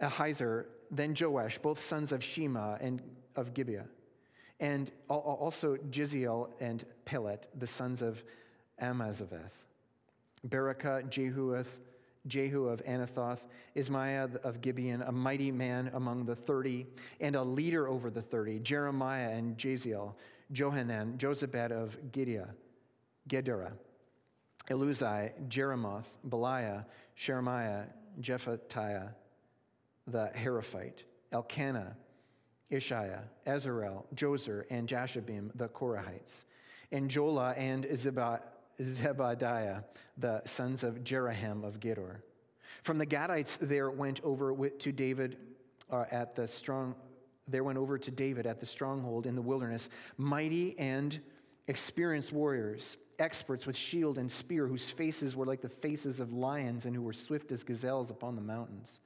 [0.01, 3.03] Ahiezer, then Joash, both sons of Shema and
[3.37, 3.87] of Gibeah,
[4.61, 8.23] and also Jeziel and Pelet, the sons of
[8.81, 9.53] Amazaveth.
[10.49, 11.79] Beracah, Jehuath,
[12.27, 16.87] Jehu of Anathoth, Ishmaiah of Gibeon, a mighty man among the thirty,
[17.21, 20.15] and a leader over the thirty, Jeremiah and Jaziel,
[20.53, 22.51] Johanan, Jozabad of Gideah,
[23.29, 23.73] Gederah,
[24.69, 27.85] Eluzai, Jerimoth, Beliah, Sheremiah,
[28.21, 29.09] Jephatiah,
[30.07, 31.97] the Heraphite, Elkanah,
[32.71, 36.45] Isshiah, Azarel, Joser, and Jashobeam, the Korahites,
[36.91, 37.85] and Jola and
[38.81, 39.85] Zebadiah,
[40.19, 42.23] the sons of Jeroham of Gedor.
[42.83, 45.37] From the Gadites there went over to David
[45.91, 46.95] uh, at the strong
[47.49, 51.21] there went over to David at the stronghold in the wilderness, mighty and
[51.67, 56.87] experienced warriors, experts with shield and spear, whose faces were like the faces of lions
[56.87, 59.01] and who were swift as gazelles upon the mountains.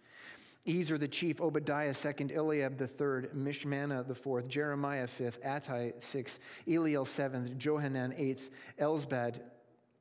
[0.66, 6.40] Ezer the chief, Obadiah second, Eliab the third, Mishmannah the fourth, Jeremiah fifth, Attai sixth,
[6.66, 9.40] Eliel seventh, Johanan eighth, Elzabad,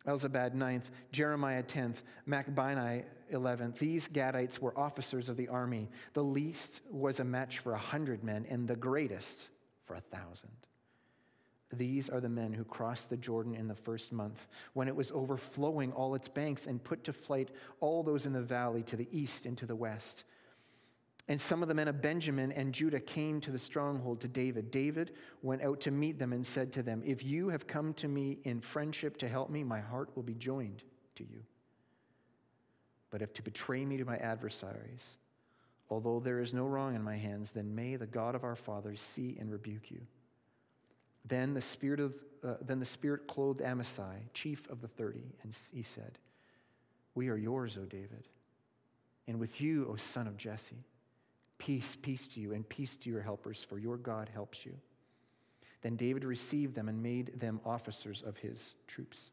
[0.08, 3.80] Elzabad ninth, Jeremiah tenth, Machbannai eleventh.
[3.80, 5.90] These Gadites were officers of the army.
[6.14, 9.50] The least was a match for a hundred men, and the greatest
[9.86, 10.52] for a thousand.
[11.74, 15.12] These are the men who crossed the Jordan in the first month, when it was
[15.12, 19.10] overflowing all its banks, and put to flight all those in the valley to the
[19.12, 20.24] east and to the west.
[21.28, 24.70] And some of the men of Benjamin and Judah came to the stronghold to David.
[24.70, 28.08] David went out to meet them and said to them, If you have come to
[28.08, 30.84] me in friendship to help me, my heart will be joined
[31.16, 31.42] to you.
[33.10, 35.18] But if to betray me to my adversaries,
[35.90, 39.02] although there is no wrong in my hands, then may the God of our fathers
[39.02, 40.02] see and rebuke you.
[41.28, 45.58] Then the spirit of uh, then the spirit clothed Amasai, chief of the thirty, and
[45.74, 46.20] he said,
[47.16, 48.28] "We are yours, O David,
[49.28, 50.86] and with you, O son of Jesse."
[51.58, 54.76] Peace, peace to you, and peace to your helpers, for your God helps you.
[55.82, 59.32] Then David received them and made them officers of his troops.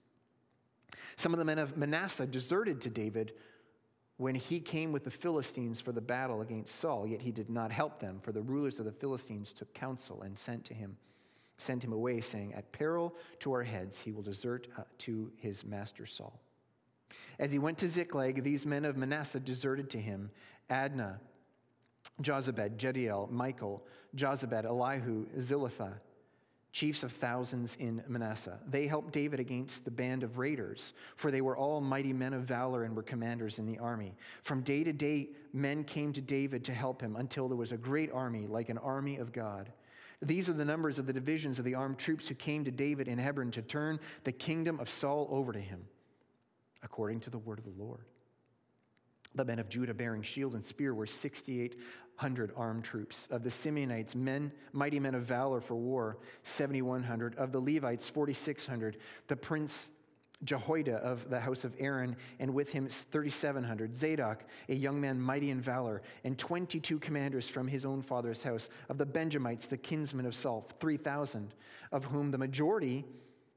[1.16, 3.32] Some of the men of Manasseh deserted to David
[4.18, 7.72] when he came with the Philistines for the battle against Saul, yet he did not
[7.72, 10.96] help them, for the rulers of the Philistines took counsel and sent to him,
[11.58, 15.64] sent him away, saying, At peril to our heads, he will desert uh, to his
[15.64, 16.38] master Saul.
[17.38, 20.30] As he went to Ziklag, these men of Manasseh deserted to him
[20.70, 21.18] Adnah,
[22.22, 23.82] Jozabad, Jediael, Michael,
[24.16, 25.92] Jozabad, Elihu, Zillethai,
[26.72, 28.58] chiefs of thousands in Manasseh.
[28.68, 32.42] They helped David against the band of raiders, for they were all mighty men of
[32.42, 34.14] valor and were commanders in the army.
[34.42, 37.76] From day to day, men came to David to help him until there was a
[37.76, 39.70] great army, like an army of God.
[40.22, 43.08] These are the numbers of the divisions of the armed troops who came to David
[43.08, 45.84] in Hebron to turn the kingdom of Saul over to him,
[46.82, 48.06] according to the word of the Lord.
[49.34, 53.28] The men of Judah bearing shield and spear were 6,800 armed troops.
[53.30, 57.36] Of the Simeonites, men, mighty men of valor for war, 7,100.
[57.36, 58.98] Of the Levites, 4,600.
[59.28, 59.90] The prince
[60.44, 63.96] Jehoiada of the house of Aaron, and with him 3,700.
[63.96, 68.68] Zadok, a young man mighty in valor, and 22 commanders from his own father's house.
[68.88, 71.54] Of the Benjamites, the kinsmen of Saul, 3,000,
[71.92, 73.04] of whom the majority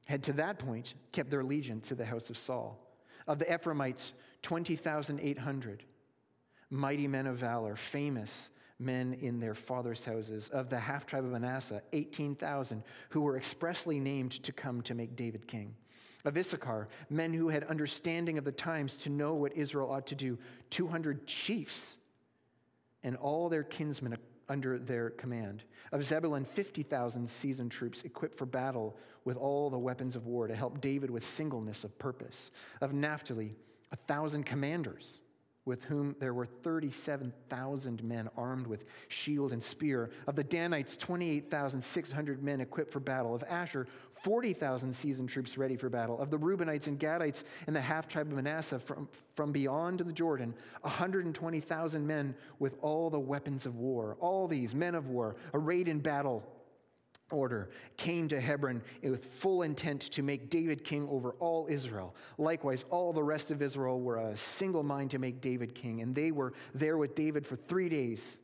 [0.04, 2.78] had to that point kept their allegiance to the house of Saul.
[3.26, 4.12] Of the Ephraimites,
[4.46, 5.82] 20,800
[6.70, 10.48] mighty men of valor, famous men in their father's houses.
[10.50, 15.16] Of the half tribe of Manasseh, 18,000 who were expressly named to come to make
[15.16, 15.74] David king.
[16.24, 20.14] Of Issachar, men who had understanding of the times to know what Israel ought to
[20.14, 20.38] do,
[20.70, 21.96] 200 chiefs
[23.02, 24.16] and all their kinsmen
[24.48, 25.64] under their command.
[25.90, 30.54] Of Zebulun, 50,000 seasoned troops equipped for battle with all the weapons of war to
[30.54, 32.52] help David with singleness of purpose.
[32.80, 33.56] Of Naphtali,
[33.92, 35.20] a thousand commanders,
[35.64, 40.10] with whom there were 37,000 men armed with shield and spear.
[40.26, 43.34] Of the Danites, 28,600 men equipped for battle.
[43.34, 43.86] Of Asher,
[44.22, 46.20] 40,000 seasoned troops ready for battle.
[46.20, 50.12] Of the Reubenites and Gadites and the half tribe of Manasseh from, from beyond the
[50.12, 54.16] Jordan, 120,000 men with all the weapons of war.
[54.20, 56.44] All these men of war, arrayed in battle
[57.30, 62.14] order came to Hebron with full intent to make David king over all Israel.
[62.38, 66.14] Likewise, all the rest of Israel were a single mind to make David king, and
[66.14, 68.38] they were there with David for three days,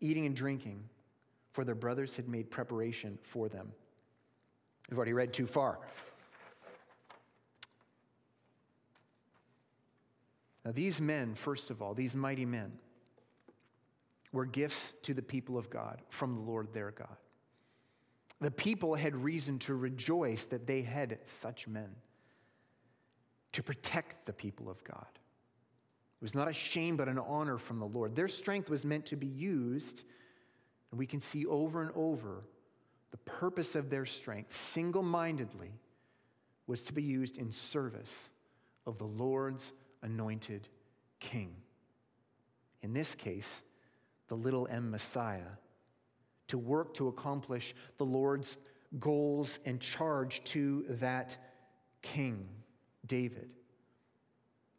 [0.00, 0.82] eating and drinking,
[1.52, 3.72] for their brothers had made preparation for them.
[4.90, 5.78] We've already read too far.
[10.64, 12.72] Now, these men, first of all, these mighty men,
[14.32, 17.16] were gifts to the people of God from the Lord their God.
[18.40, 21.90] The people had reason to rejoice that they had such men
[23.52, 25.06] to protect the people of God.
[26.20, 28.14] It was not a shame, but an honor from the Lord.
[28.14, 30.04] Their strength was meant to be used,
[30.90, 32.44] and we can see over and over
[33.10, 35.72] the purpose of their strength single mindedly
[36.66, 38.30] was to be used in service
[38.86, 39.72] of the Lord's
[40.02, 40.68] anointed
[41.18, 41.54] king.
[42.82, 43.62] In this case,
[44.28, 45.56] the little m Messiah,
[46.48, 48.56] to work to accomplish the Lord's
[48.98, 51.36] goals and charge to that
[52.02, 52.48] king,
[53.06, 53.50] David.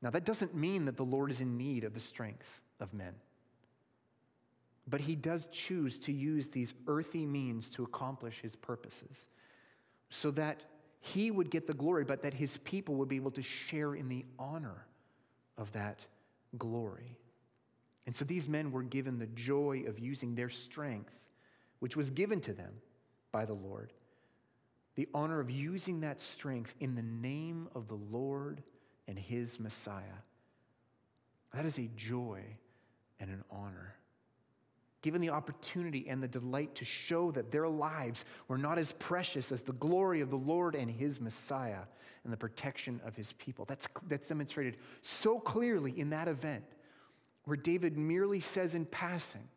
[0.01, 3.13] Now, that doesn't mean that the Lord is in need of the strength of men.
[4.87, 9.29] But he does choose to use these earthy means to accomplish his purposes
[10.09, 10.63] so that
[11.01, 14.09] he would get the glory, but that his people would be able to share in
[14.09, 14.85] the honor
[15.57, 16.05] of that
[16.57, 17.17] glory.
[18.05, 21.13] And so these men were given the joy of using their strength,
[21.79, 22.73] which was given to them
[23.31, 23.93] by the Lord,
[24.95, 28.61] the honor of using that strength in the name of the Lord
[29.07, 30.03] and his Messiah.
[31.53, 32.41] That is a joy
[33.19, 33.95] and an honor.
[35.01, 39.51] Given the opportunity and the delight to show that their lives were not as precious
[39.51, 41.83] as the glory of the Lord and his Messiah
[42.23, 43.63] and the protection of his people.
[43.63, 46.65] That's, that's demonstrated so clearly in that event
[47.45, 49.47] where David merely says in passing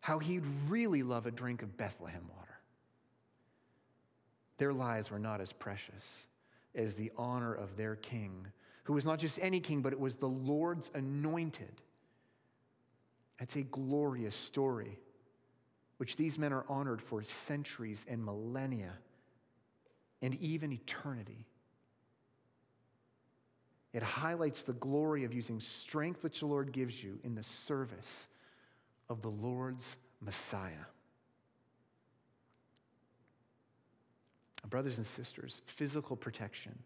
[0.00, 2.58] how he'd really love a drink of Bethlehem water.
[4.58, 6.26] Their lives were not as precious
[6.74, 8.46] as the honor of their king
[8.84, 11.80] who was not just any king, but it was the Lord's anointed.
[13.38, 14.98] It's a glorious story,
[15.98, 18.92] which these men are honored for centuries and millennia
[20.22, 21.46] and even eternity.
[23.92, 28.28] It highlights the glory of using strength which the Lord gives you in the service
[29.10, 30.86] of the Lord's Messiah.
[34.70, 36.78] Brothers and sisters, physical protection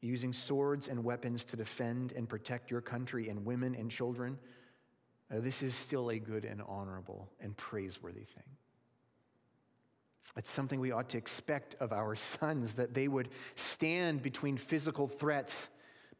[0.00, 4.38] using swords and weapons to defend and protect your country and women and children,
[5.32, 8.44] uh, this is still a good and honorable and praiseworthy thing.
[10.36, 15.06] It's something we ought to expect of our sons that they would stand between physical
[15.08, 15.68] threats,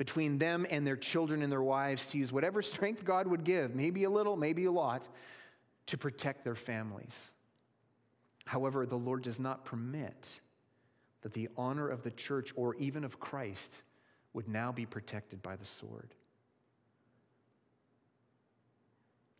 [0.02, 3.76] between them and their children and their wives, to use whatever strength God would give,
[3.76, 5.06] maybe a little, maybe a lot,
[5.86, 7.30] to protect their families.
[8.44, 10.40] However, the Lord does not permit
[11.20, 13.84] that the honor of the church or even of Christ
[14.32, 16.08] would now be protected by the sword.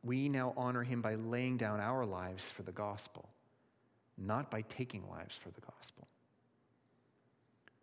[0.05, 3.29] We now honor him by laying down our lives for the gospel,
[4.17, 6.07] not by taking lives for the gospel.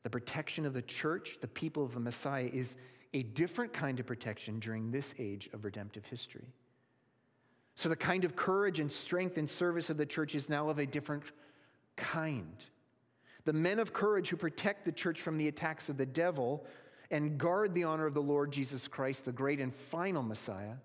[0.04, 2.78] The protection of the church, the people of the Messiah, is
[3.14, 6.48] a different kind of protection during this age of redemptive history.
[7.76, 10.80] So, the kind of courage and strength and service of the church is now of
[10.80, 11.24] a different
[11.96, 12.64] kind
[13.46, 16.66] the men of courage who protect the church from the attacks of the devil
[17.10, 20.76] and guard the honor of the Lord Jesus Christ, the great and final Messiah.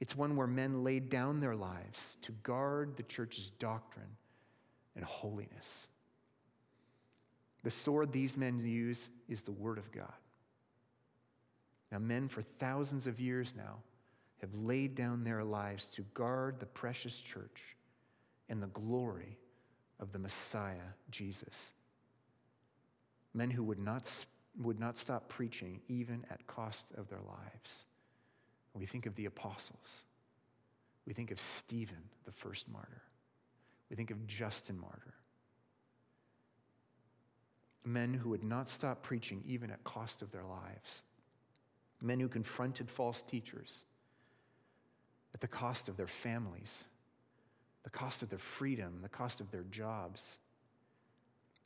[0.00, 4.16] It's one where men laid down their lives to guard the church's doctrine
[4.96, 5.88] and holiness.
[7.62, 10.12] The sword these men use is the Word of God.
[11.92, 13.78] Now, men for thousands of years now
[14.40, 17.76] have laid down their lives to guard the precious church
[18.48, 19.36] and the glory
[19.98, 20.76] of the Messiah,
[21.10, 21.72] Jesus.
[23.34, 24.10] Men who would not,
[24.60, 27.84] would not stop preaching even at cost of their lives.
[28.74, 30.04] We think of the apostles.
[31.06, 33.02] We think of Stephen, the first martyr.
[33.90, 35.14] We think of Justin Martyr.
[37.84, 41.02] Men who would not stop preaching even at cost of their lives.
[42.02, 43.84] Men who confronted false teachers
[45.34, 46.84] at the cost of their families
[47.82, 50.38] the cost of their freedom, the cost of their jobs.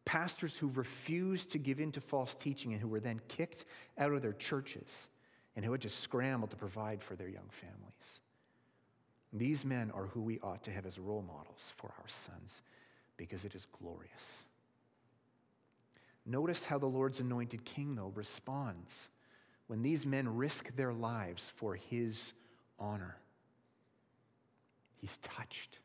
[0.04, 3.64] Pastors who refused to give in to false teaching and who were then kicked
[3.98, 5.08] out of their churches
[5.56, 8.20] and who had to scramble to provide for their young families.
[9.32, 12.62] These men are who we ought to have as role models for our sons
[13.16, 14.44] because it is glorious.
[16.27, 19.11] Notice how the Lord's anointed king, though, responds
[19.66, 22.33] when these men risk their lives for his
[22.79, 23.16] honor.
[24.97, 25.79] He's touched.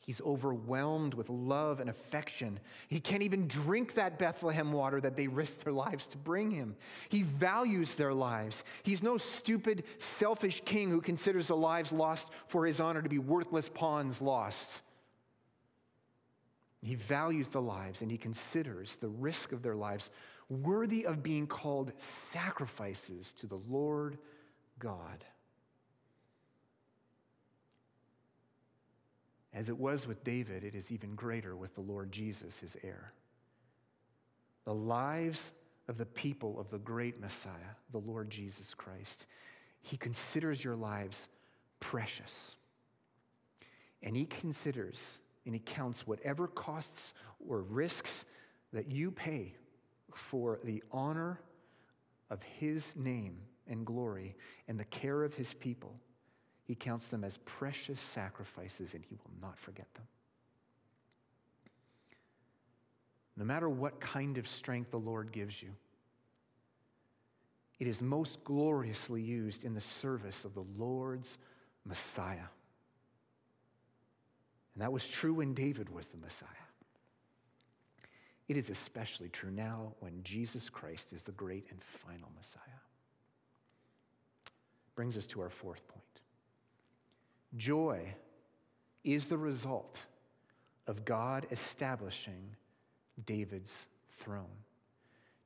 [0.00, 2.58] He's overwhelmed with love and affection.
[2.88, 6.74] He can't even drink that Bethlehem water that they risked their lives to bring him.
[7.10, 8.64] He values their lives.
[8.82, 13.18] He's no stupid, selfish king who considers the lives lost for his honor to be
[13.18, 14.82] worthless pawns lost.
[16.82, 20.10] He values the lives and he considers the risk of their lives
[20.48, 24.18] worthy of being called sacrifices to the Lord
[24.78, 25.24] God.
[29.52, 33.12] As it was with David, it is even greater with the Lord Jesus, his heir.
[34.64, 35.52] The lives
[35.88, 39.26] of the people of the great Messiah, the Lord Jesus Christ,
[39.82, 41.28] he considers your lives
[41.80, 42.56] precious.
[44.02, 47.14] And he considers and he counts whatever costs
[47.48, 48.24] or risks
[48.72, 49.54] that you pay
[50.14, 51.40] for the honor
[52.30, 54.36] of his name and glory
[54.68, 55.94] and the care of his people.
[56.64, 60.06] He counts them as precious sacrifices and he will not forget them.
[63.36, 65.70] No matter what kind of strength the Lord gives you,
[67.78, 71.38] it is most gloriously used in the service of the Lord's
[71.86, 72.48] Messiah.
[74.80, 76.48] And that was true when David was the Messiah.
[78.48, 82.62] It is especially true now when Jesus Christ is the great and final Messiah.
[84.94, 86.02] Brings us to our fourth point.
[87.58, 88.14] Joy
[89.04, 90.02] is the result
[90.86, 92.56] of God establishing
[93.26, 94.46] David's throne.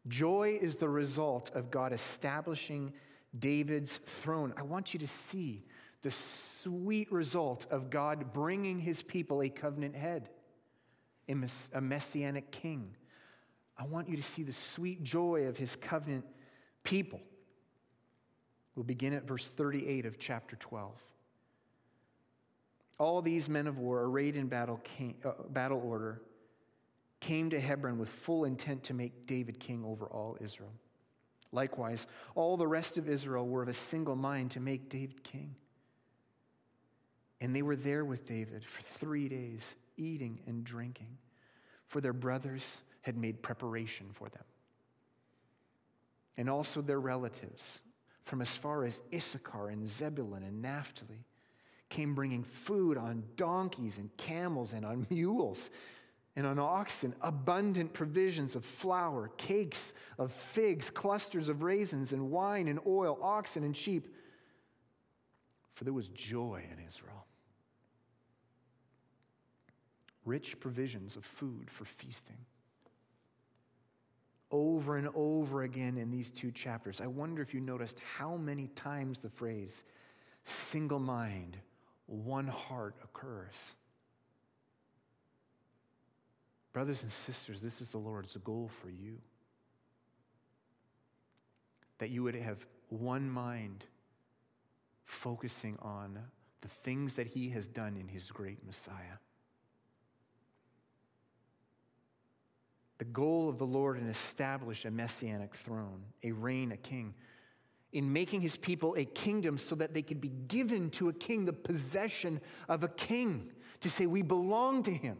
[0.06, 2.92] Joy is the result of God establishing
[3.36, 4.54] David's throne.
[4.56, 5.64] I want you to see
[6.04, 10.28] the sweet result of God bringing his people a covenant head,
[11.26, 12.94] a messianic king.
[13.78, 16.26] I want you to see the sweet joy of his covenant
[16.82, 17.22] people.
[18.76, 20.92] We'll begin at verse 38 of chapter 12.
[22.98, 26.20] All these men of war, arrayed in battle, came, uh, battle order,
[27.20, 30.74] came to Hebron with full intent to make David king over all Israel.
[31.50, 35.54] Likewise, all the rest of Israel were of a single mind to make David king.
[37.44, 41.18] And they were there with David for three days, eating and drinking,
[41.88, 44.44] for their brothers had made preparation for them.
[46.38, 47.82] And also their relatives
[48.24, 51.26] from as far as Issachar and Zebulun and Naphtali
[51.90, 55.68] came bringing food on donkeys and camels and on mules
[56.36, 62.68] and on oxen, abundant provisions of flour, cakes of figs, clusters of raisins, and wine
[62.68, 64.14] and oil, oxen and sheep.
[65.74, 67.26] For there was joy in Israel.
[70.24, 72.38] Rich provisions of food for feasting.
[74.50, 78.68] Over and over again in these two chapters, I wonder if you noticed how many
[78.68, 79.84] times the phrase
[80.44, 81.56] single mind,
[82.06, 83.74] one heart occurs.
[86.72, 89.18] Brothers and sisters, this is the Lord's goal for you.
[91.98, 93.84] That you would have one mind
[95.04, 96.18] focusing on
[96.60, 99.18] the things that He has done in His great Messiah.
[102.98, 107.14] The goal of the Lord is establish a messianic throne, a reign, a king,
[107.92, 111.44] in making his people a kingdom so that they could be given to a king,
[111.44, 115.18] the possession of a king, to say, We belong to him.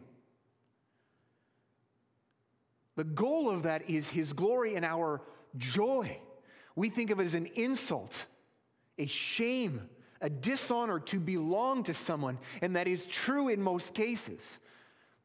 [2.95, 5.21] The goal of that is his glory and our
[5.57, 6.17] joy.
[6.75, 8.25] We think of it as an insult,
[8.97, 9.89] a shame,
[10.21, 14.59] a dishonor to belong to someone, and that is true in most cases.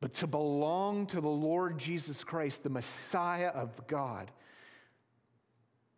[0.00, 4.30] But to belong to the Lord Jesus Christ, the Messiah of God,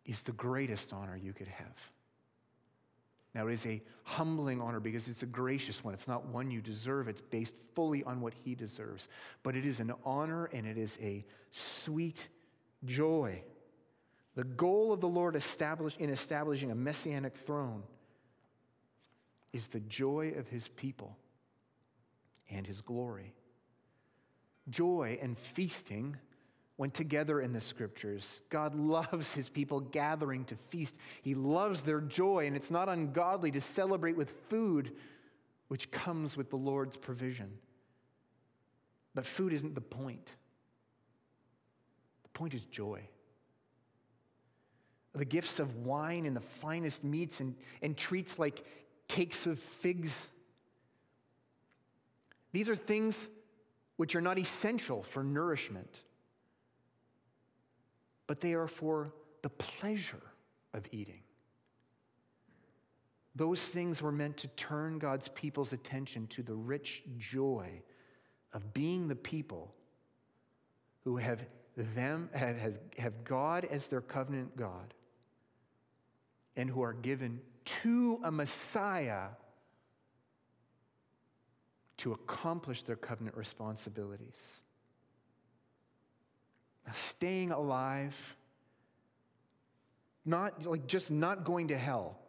[0.05, 1.77] is the greatest honor you could have.
[3.33, 5.93] Now, it is a humbling honor because it's a gracious one.
[5.93, 9.07] It's not one you deserve, it's based fully on what He deserves.
[9.41, 12.27] But it is an honor and it is a sweet
[12.85, 13.41] joy.
[14.35, 17.83] The goal of the Lord established in establishing a messianic throne
[19.51, 21.17] is the joy of His people
[22.51, 23.33] and His glory.
[24.69, 26.17] Joy and feasting
[26.77, 28.41] went together in the scriptures.
[28.49, 30.97] God loves his people gathering to feast.
[31.21, 34.93] He loves their joy, and it's not ungodly to celebrate with food,
[35.67, 37.51] which comes with the Lord's provision.
[39.13, 40.31] But food isn't the point.
[42.23, 43.01] The point is joy.
[45.13, 48.65] The gifts of wine and the finest meats and, and treats like
[49.07, 50.31] cakes of figs.
[52.51, 53.29] These are things
[54.03, 56.01] which are not essential for nourishment
[58.27, 60.21] but they are for the pleasure
[60.73, 61.21] of eating.
[63.35, 67.81] Those things were meant to turn God's people's attention to the rich joy
[68.53, 69.73] of being the people
[71.05, 71.41] who have
[71.77, 74.93] them have, has, have God as their covenant God
[76.57, 77.39] and who are given
[77.83, 79.29] to a Messiah
[82.03, 84.61] to accomplish their covenant responsibilities
[86.85, 88.13] Now, staying alive,
[90.25, 92.19] not like just not going to hell.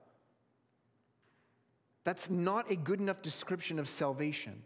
[2.05, 4.63] That's not a good enough description of salvation.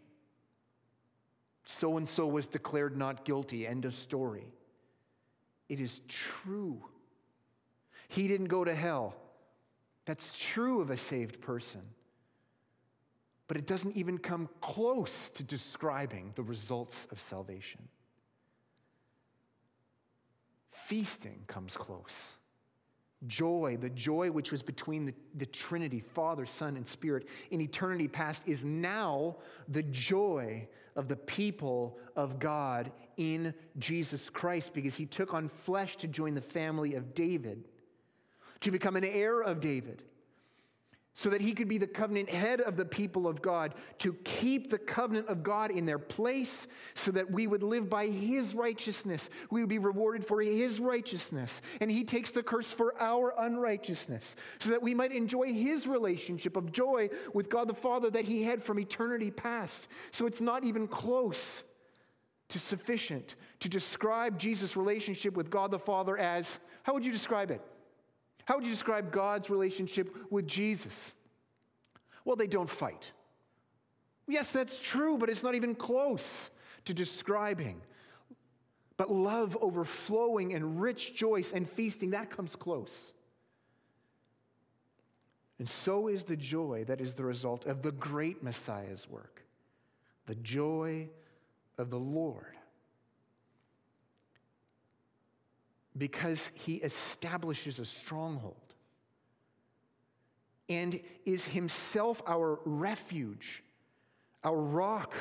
[1.65, 4.53] So and so was declared not guilty, end of story.
[5.69, 6.83] It is true.
[8.09, 9.15] He didn't go to hell.
[10.05, 11.81] That's true of a saved person.
[13.49, 17.81] But it doesn't even come close to describing the results of salvation.
[20.69, 22.33] Feasting comes close.
[23.25, 28.07] Joy, the joy which was between the, the Trinity, Father, Son, and Spirit in eternity
[28.07, 29.35] past, is now
[29.67, 35.97] the joy of the people of God in Jesus Christ because he took on flesh
[35.97, 37.67] to join the family of David,
[38.59, 40.03] to become an heir of David
[41.19, 44.69] so that he could be the covenant head of the people of God, to keep
[44.69, 49.29] the covenant of God in their place, so that we would live by his righteousness.
[49.51, 51.61] We would be rewarded for his righteousness.
[51.81, 56.55] And he takes the curse for our unrighteousness, so that we might enjoy his relationship
[56.55, 59.89] of joy with God the Father that he had from eternity past.
[60.11, 61.63] So it's not even close
[62.47, 67.51] to sufficient to describe Jesus' relationship with God the Father as how would you describe
[67.51, 67.61] it?
[68.49, 71.11] How would you describe God's relationship with Jesus?
[72.25, 73.11] Well, they don't fight.
[74.27, 76.49] Yes, that's true, but it's not even close
[76.85, 77.79] to describing.
[78.97, 83.13] But love overflowing and rich joy and feasting, that comes close.
[85.59, 89.43] And so is the joy that is the result of the great Messiah's work
[90.25, 91.07] the joy
[91.77, 92.55] of the Lord.
[95.97, 98.55] Because he establishes a stronghold
[100.69, 103.63] and is himself our refuge,
[104.43, 105.13] our rock,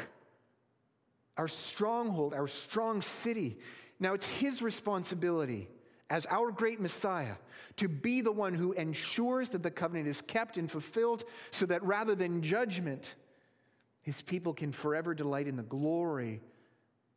[1.36, 3.58] our stronghold, our strong city.
[3.98, 5.68] Now it's his responsibility
[6.10, 7.34] as our great Messiah
[7.76, 11.82] to be the one who ensures that the covenant is kept and fulfilled so that
[11.82, 13.14] rather than judgment,
[14.02, 16.40] his people can forever delight in the glory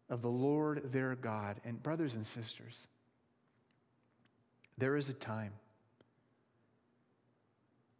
[0.09, 1.59] of the Lord their God.
[1.63, 2.87] And, brothers and sisters,
[4.81, 5.53] there is a time,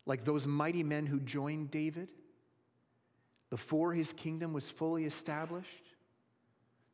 [0.08, 2.10] like those mighty men who joined David
[3.52, 5.86] before his kingdom was fully established.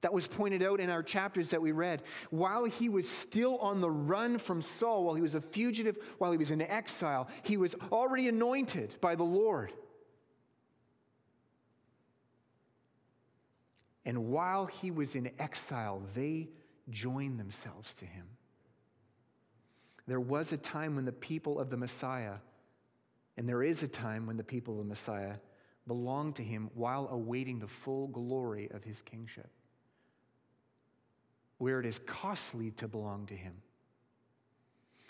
[0.02, 2.04] That was pointed out in our chapters that we read.
[2.32, 6.34] While he was still on the run from Saul, while he was a fugitive, while
[6.34, 9.72] he was in exile, he was already anointed by the Lord.
[14.06, 16.50] And while he was in exile, they
[16.90, 18.26] joined themselves to him.
[20.08, 22.36] There was a time when the people of the Messiah,
[23.36, 25.36] and there is a time when the people of the Messiah
[25.86, 29.50] belong to him while awaiting the full glory of his kingship,
[31.58, 33.54] where it is costly to belong to him,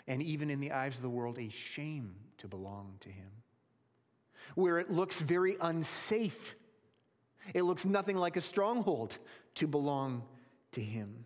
[0.08, 3.30] and even in the eyes of the world, a shame to belong to him,
[4.54, 6.54] where it looks very unsafe.
[7.54, 9.18] It looks nothing like a stronghold
[9.54, 10.24] to belong
[10.72, 11.24] to him.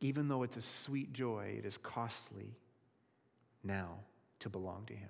[0.00, 2.56] Even though it's a sweet joy, it is costly
[3.64, 3.98] now
[4.40, 5.08] to belong to Him.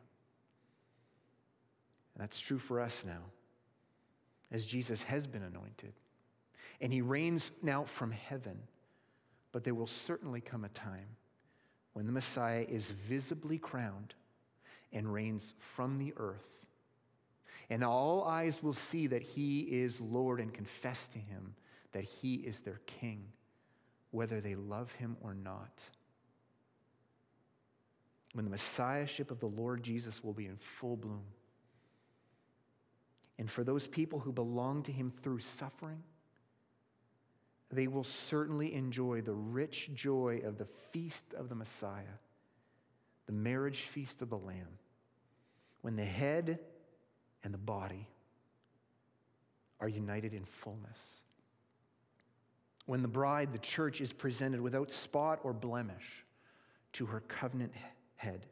[2.14, 3.22] And that's true for us now,
[4.50, 5.92] as Jesus has been anointed.
[6.80, 8.58] And He reigns now from heaven.
[9.52, 11.16] But there will certainly come a time
[11.92, 14.14] when the Messiah is visibly crowned
[14.92, 16.66] and reigns from the earth.
[17.70, 21.54] And all eyes will see that He is Lord and confess to Him
[21.92, 23.24] that He is their King
[24.10, 25.82] whether they love him or not.
[28.32, 31.24] When the messiahship of the Lord Jesus will be in full bloom.
[33.38, 36.02] And for those people who belong to him through suffering,
[37.70, 42.02] they will certainly enjoy the rich joy of the feast of the Messiah,
[43.26, 44.78] the marriage feast of the Lamb,
[45.82, 46.58] when the head
[47.44, 48.08] and the body
[49.80, 51.20] are united in fullness
[52.88, 56.24] when the bride, the church, is presented without spot or blemish
[56.94, 57.70] to her covenant
[58.16, 58.46] head,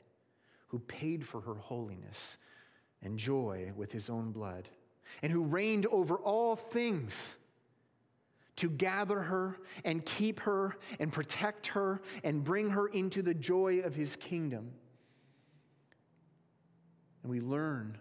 [0.68, 2.36] who paid for her holiness
[3.00, 4.68] and joy with his own blood,
[5.22, 7.38] and who reigned over all things
[8.56, 9.56] to gather her
[9.86, 14.70] and keep her and protect her and bring her into the joy of his kingdom.
[17.22, 17.96] And we learn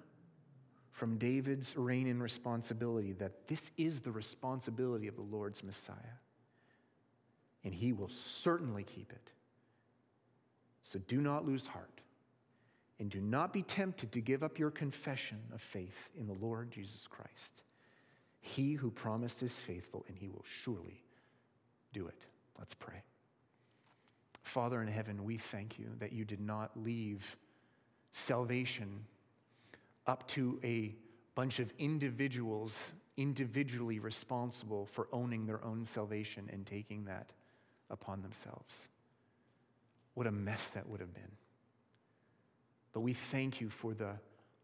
[0.91, 5.95] from David's reign and responsibility that this is the responsibility of the Lord's Messiah
[7.65, 9.31] and he will certainly keep it.
[10.83, 11.99] So do not lose heart,
[12.99, 16.71] and do not be tempted to give up your confession of faith in the Lord
[16.71, 17.63] Jesus Christ.
[18.39, 21.01] He who promised is faithful, and he will surely
[21.91, 22.21] do it.
[22.59, 23.01] Let's pray.
[24.43, 27.35] Father in heaven, we thank you that you did not leave
[28.13, 29.03] salvation
[30.05, 30.93] up to a
[31.33, 37.31] bunch of individuals individually responsible for owning their own salvation and taking that
[37.89, 38.89] upon themselves.
[40.13, 41.23] What a mess that would have been.
[42.93, 44.13] But we thank you for the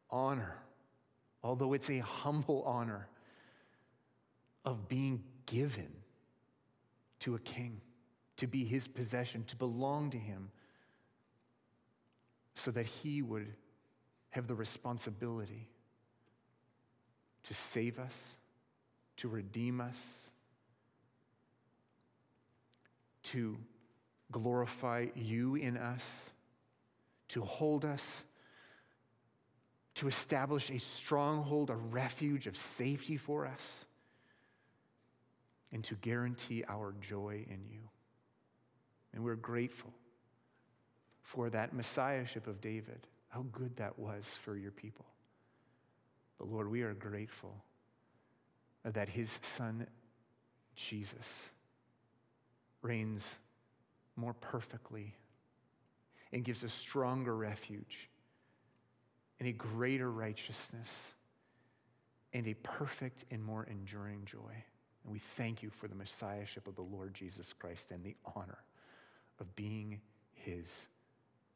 [0.09, 0.55] honor
[1.43, 3.07] although it's a humble honor
[4.63, 5.89] of being given
[7.19, 7.82] to a king,
[8.38, 10.49] to be his possession, to belong to him,
[12.55, 13.47] so that he would
[14.30, 15.67] have the responsibility
[17.43, 18.38] to save us,
[19.17, 20.30] to redeem us,
[23.32, 23.57] to
[24.32, 26.32] glorify you in us,
[27.29, 28.23] to hold us,
[29.95, 33.86] to establish a stronghold, a refuge of safety for us,
[35.71, 37.82] and to guarantee our joy in you.
[39.13, 39.91] And we're grateful
[41.21, 45.05] for that messiahship of David, how good that was for your people.
[46.38, 47.55] But Lord, we are grateful
[48.84, 49.86] that his son,
[50.75, 51.51] Jesus,
[52.82, 53.38] reigns
[54.15, 55.13] more perfectly
[56.32, 58.09] and gives a stronger refuge
[59.39, 61.13] and a greater righteousness
[62.34, 64.53] and a perfect and more enduring joy.
[65.03, 68.59] And we thank you for the messiahship of the Lord Jesus Christ and the honor
[69.39, 69.99] of being
[70.34, 70.88] his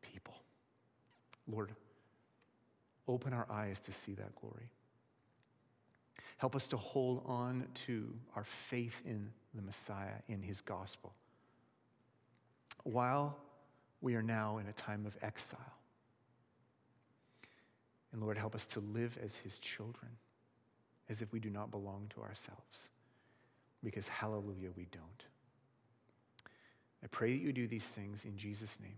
[0.01, 0.35] people.
[1.47, 1.71] Lord,
[3.07, 4.69] open our eyes to see that glory.
[6.37, 11.13] Help us to hold on to our faith in the Messiah, in his gospel,
[12.83, 13.37] while
[14.01, 15.59] we are now in a time of exile.
[18.11, 20.11] And Lord, help us to live as his children,
[21.09, 22.89] as if we do not belong to ourselves,
[23.83, 25.23] because hallelujah, we don't.
[27.03, 28.97] I pray that you do these things in Jesus' name.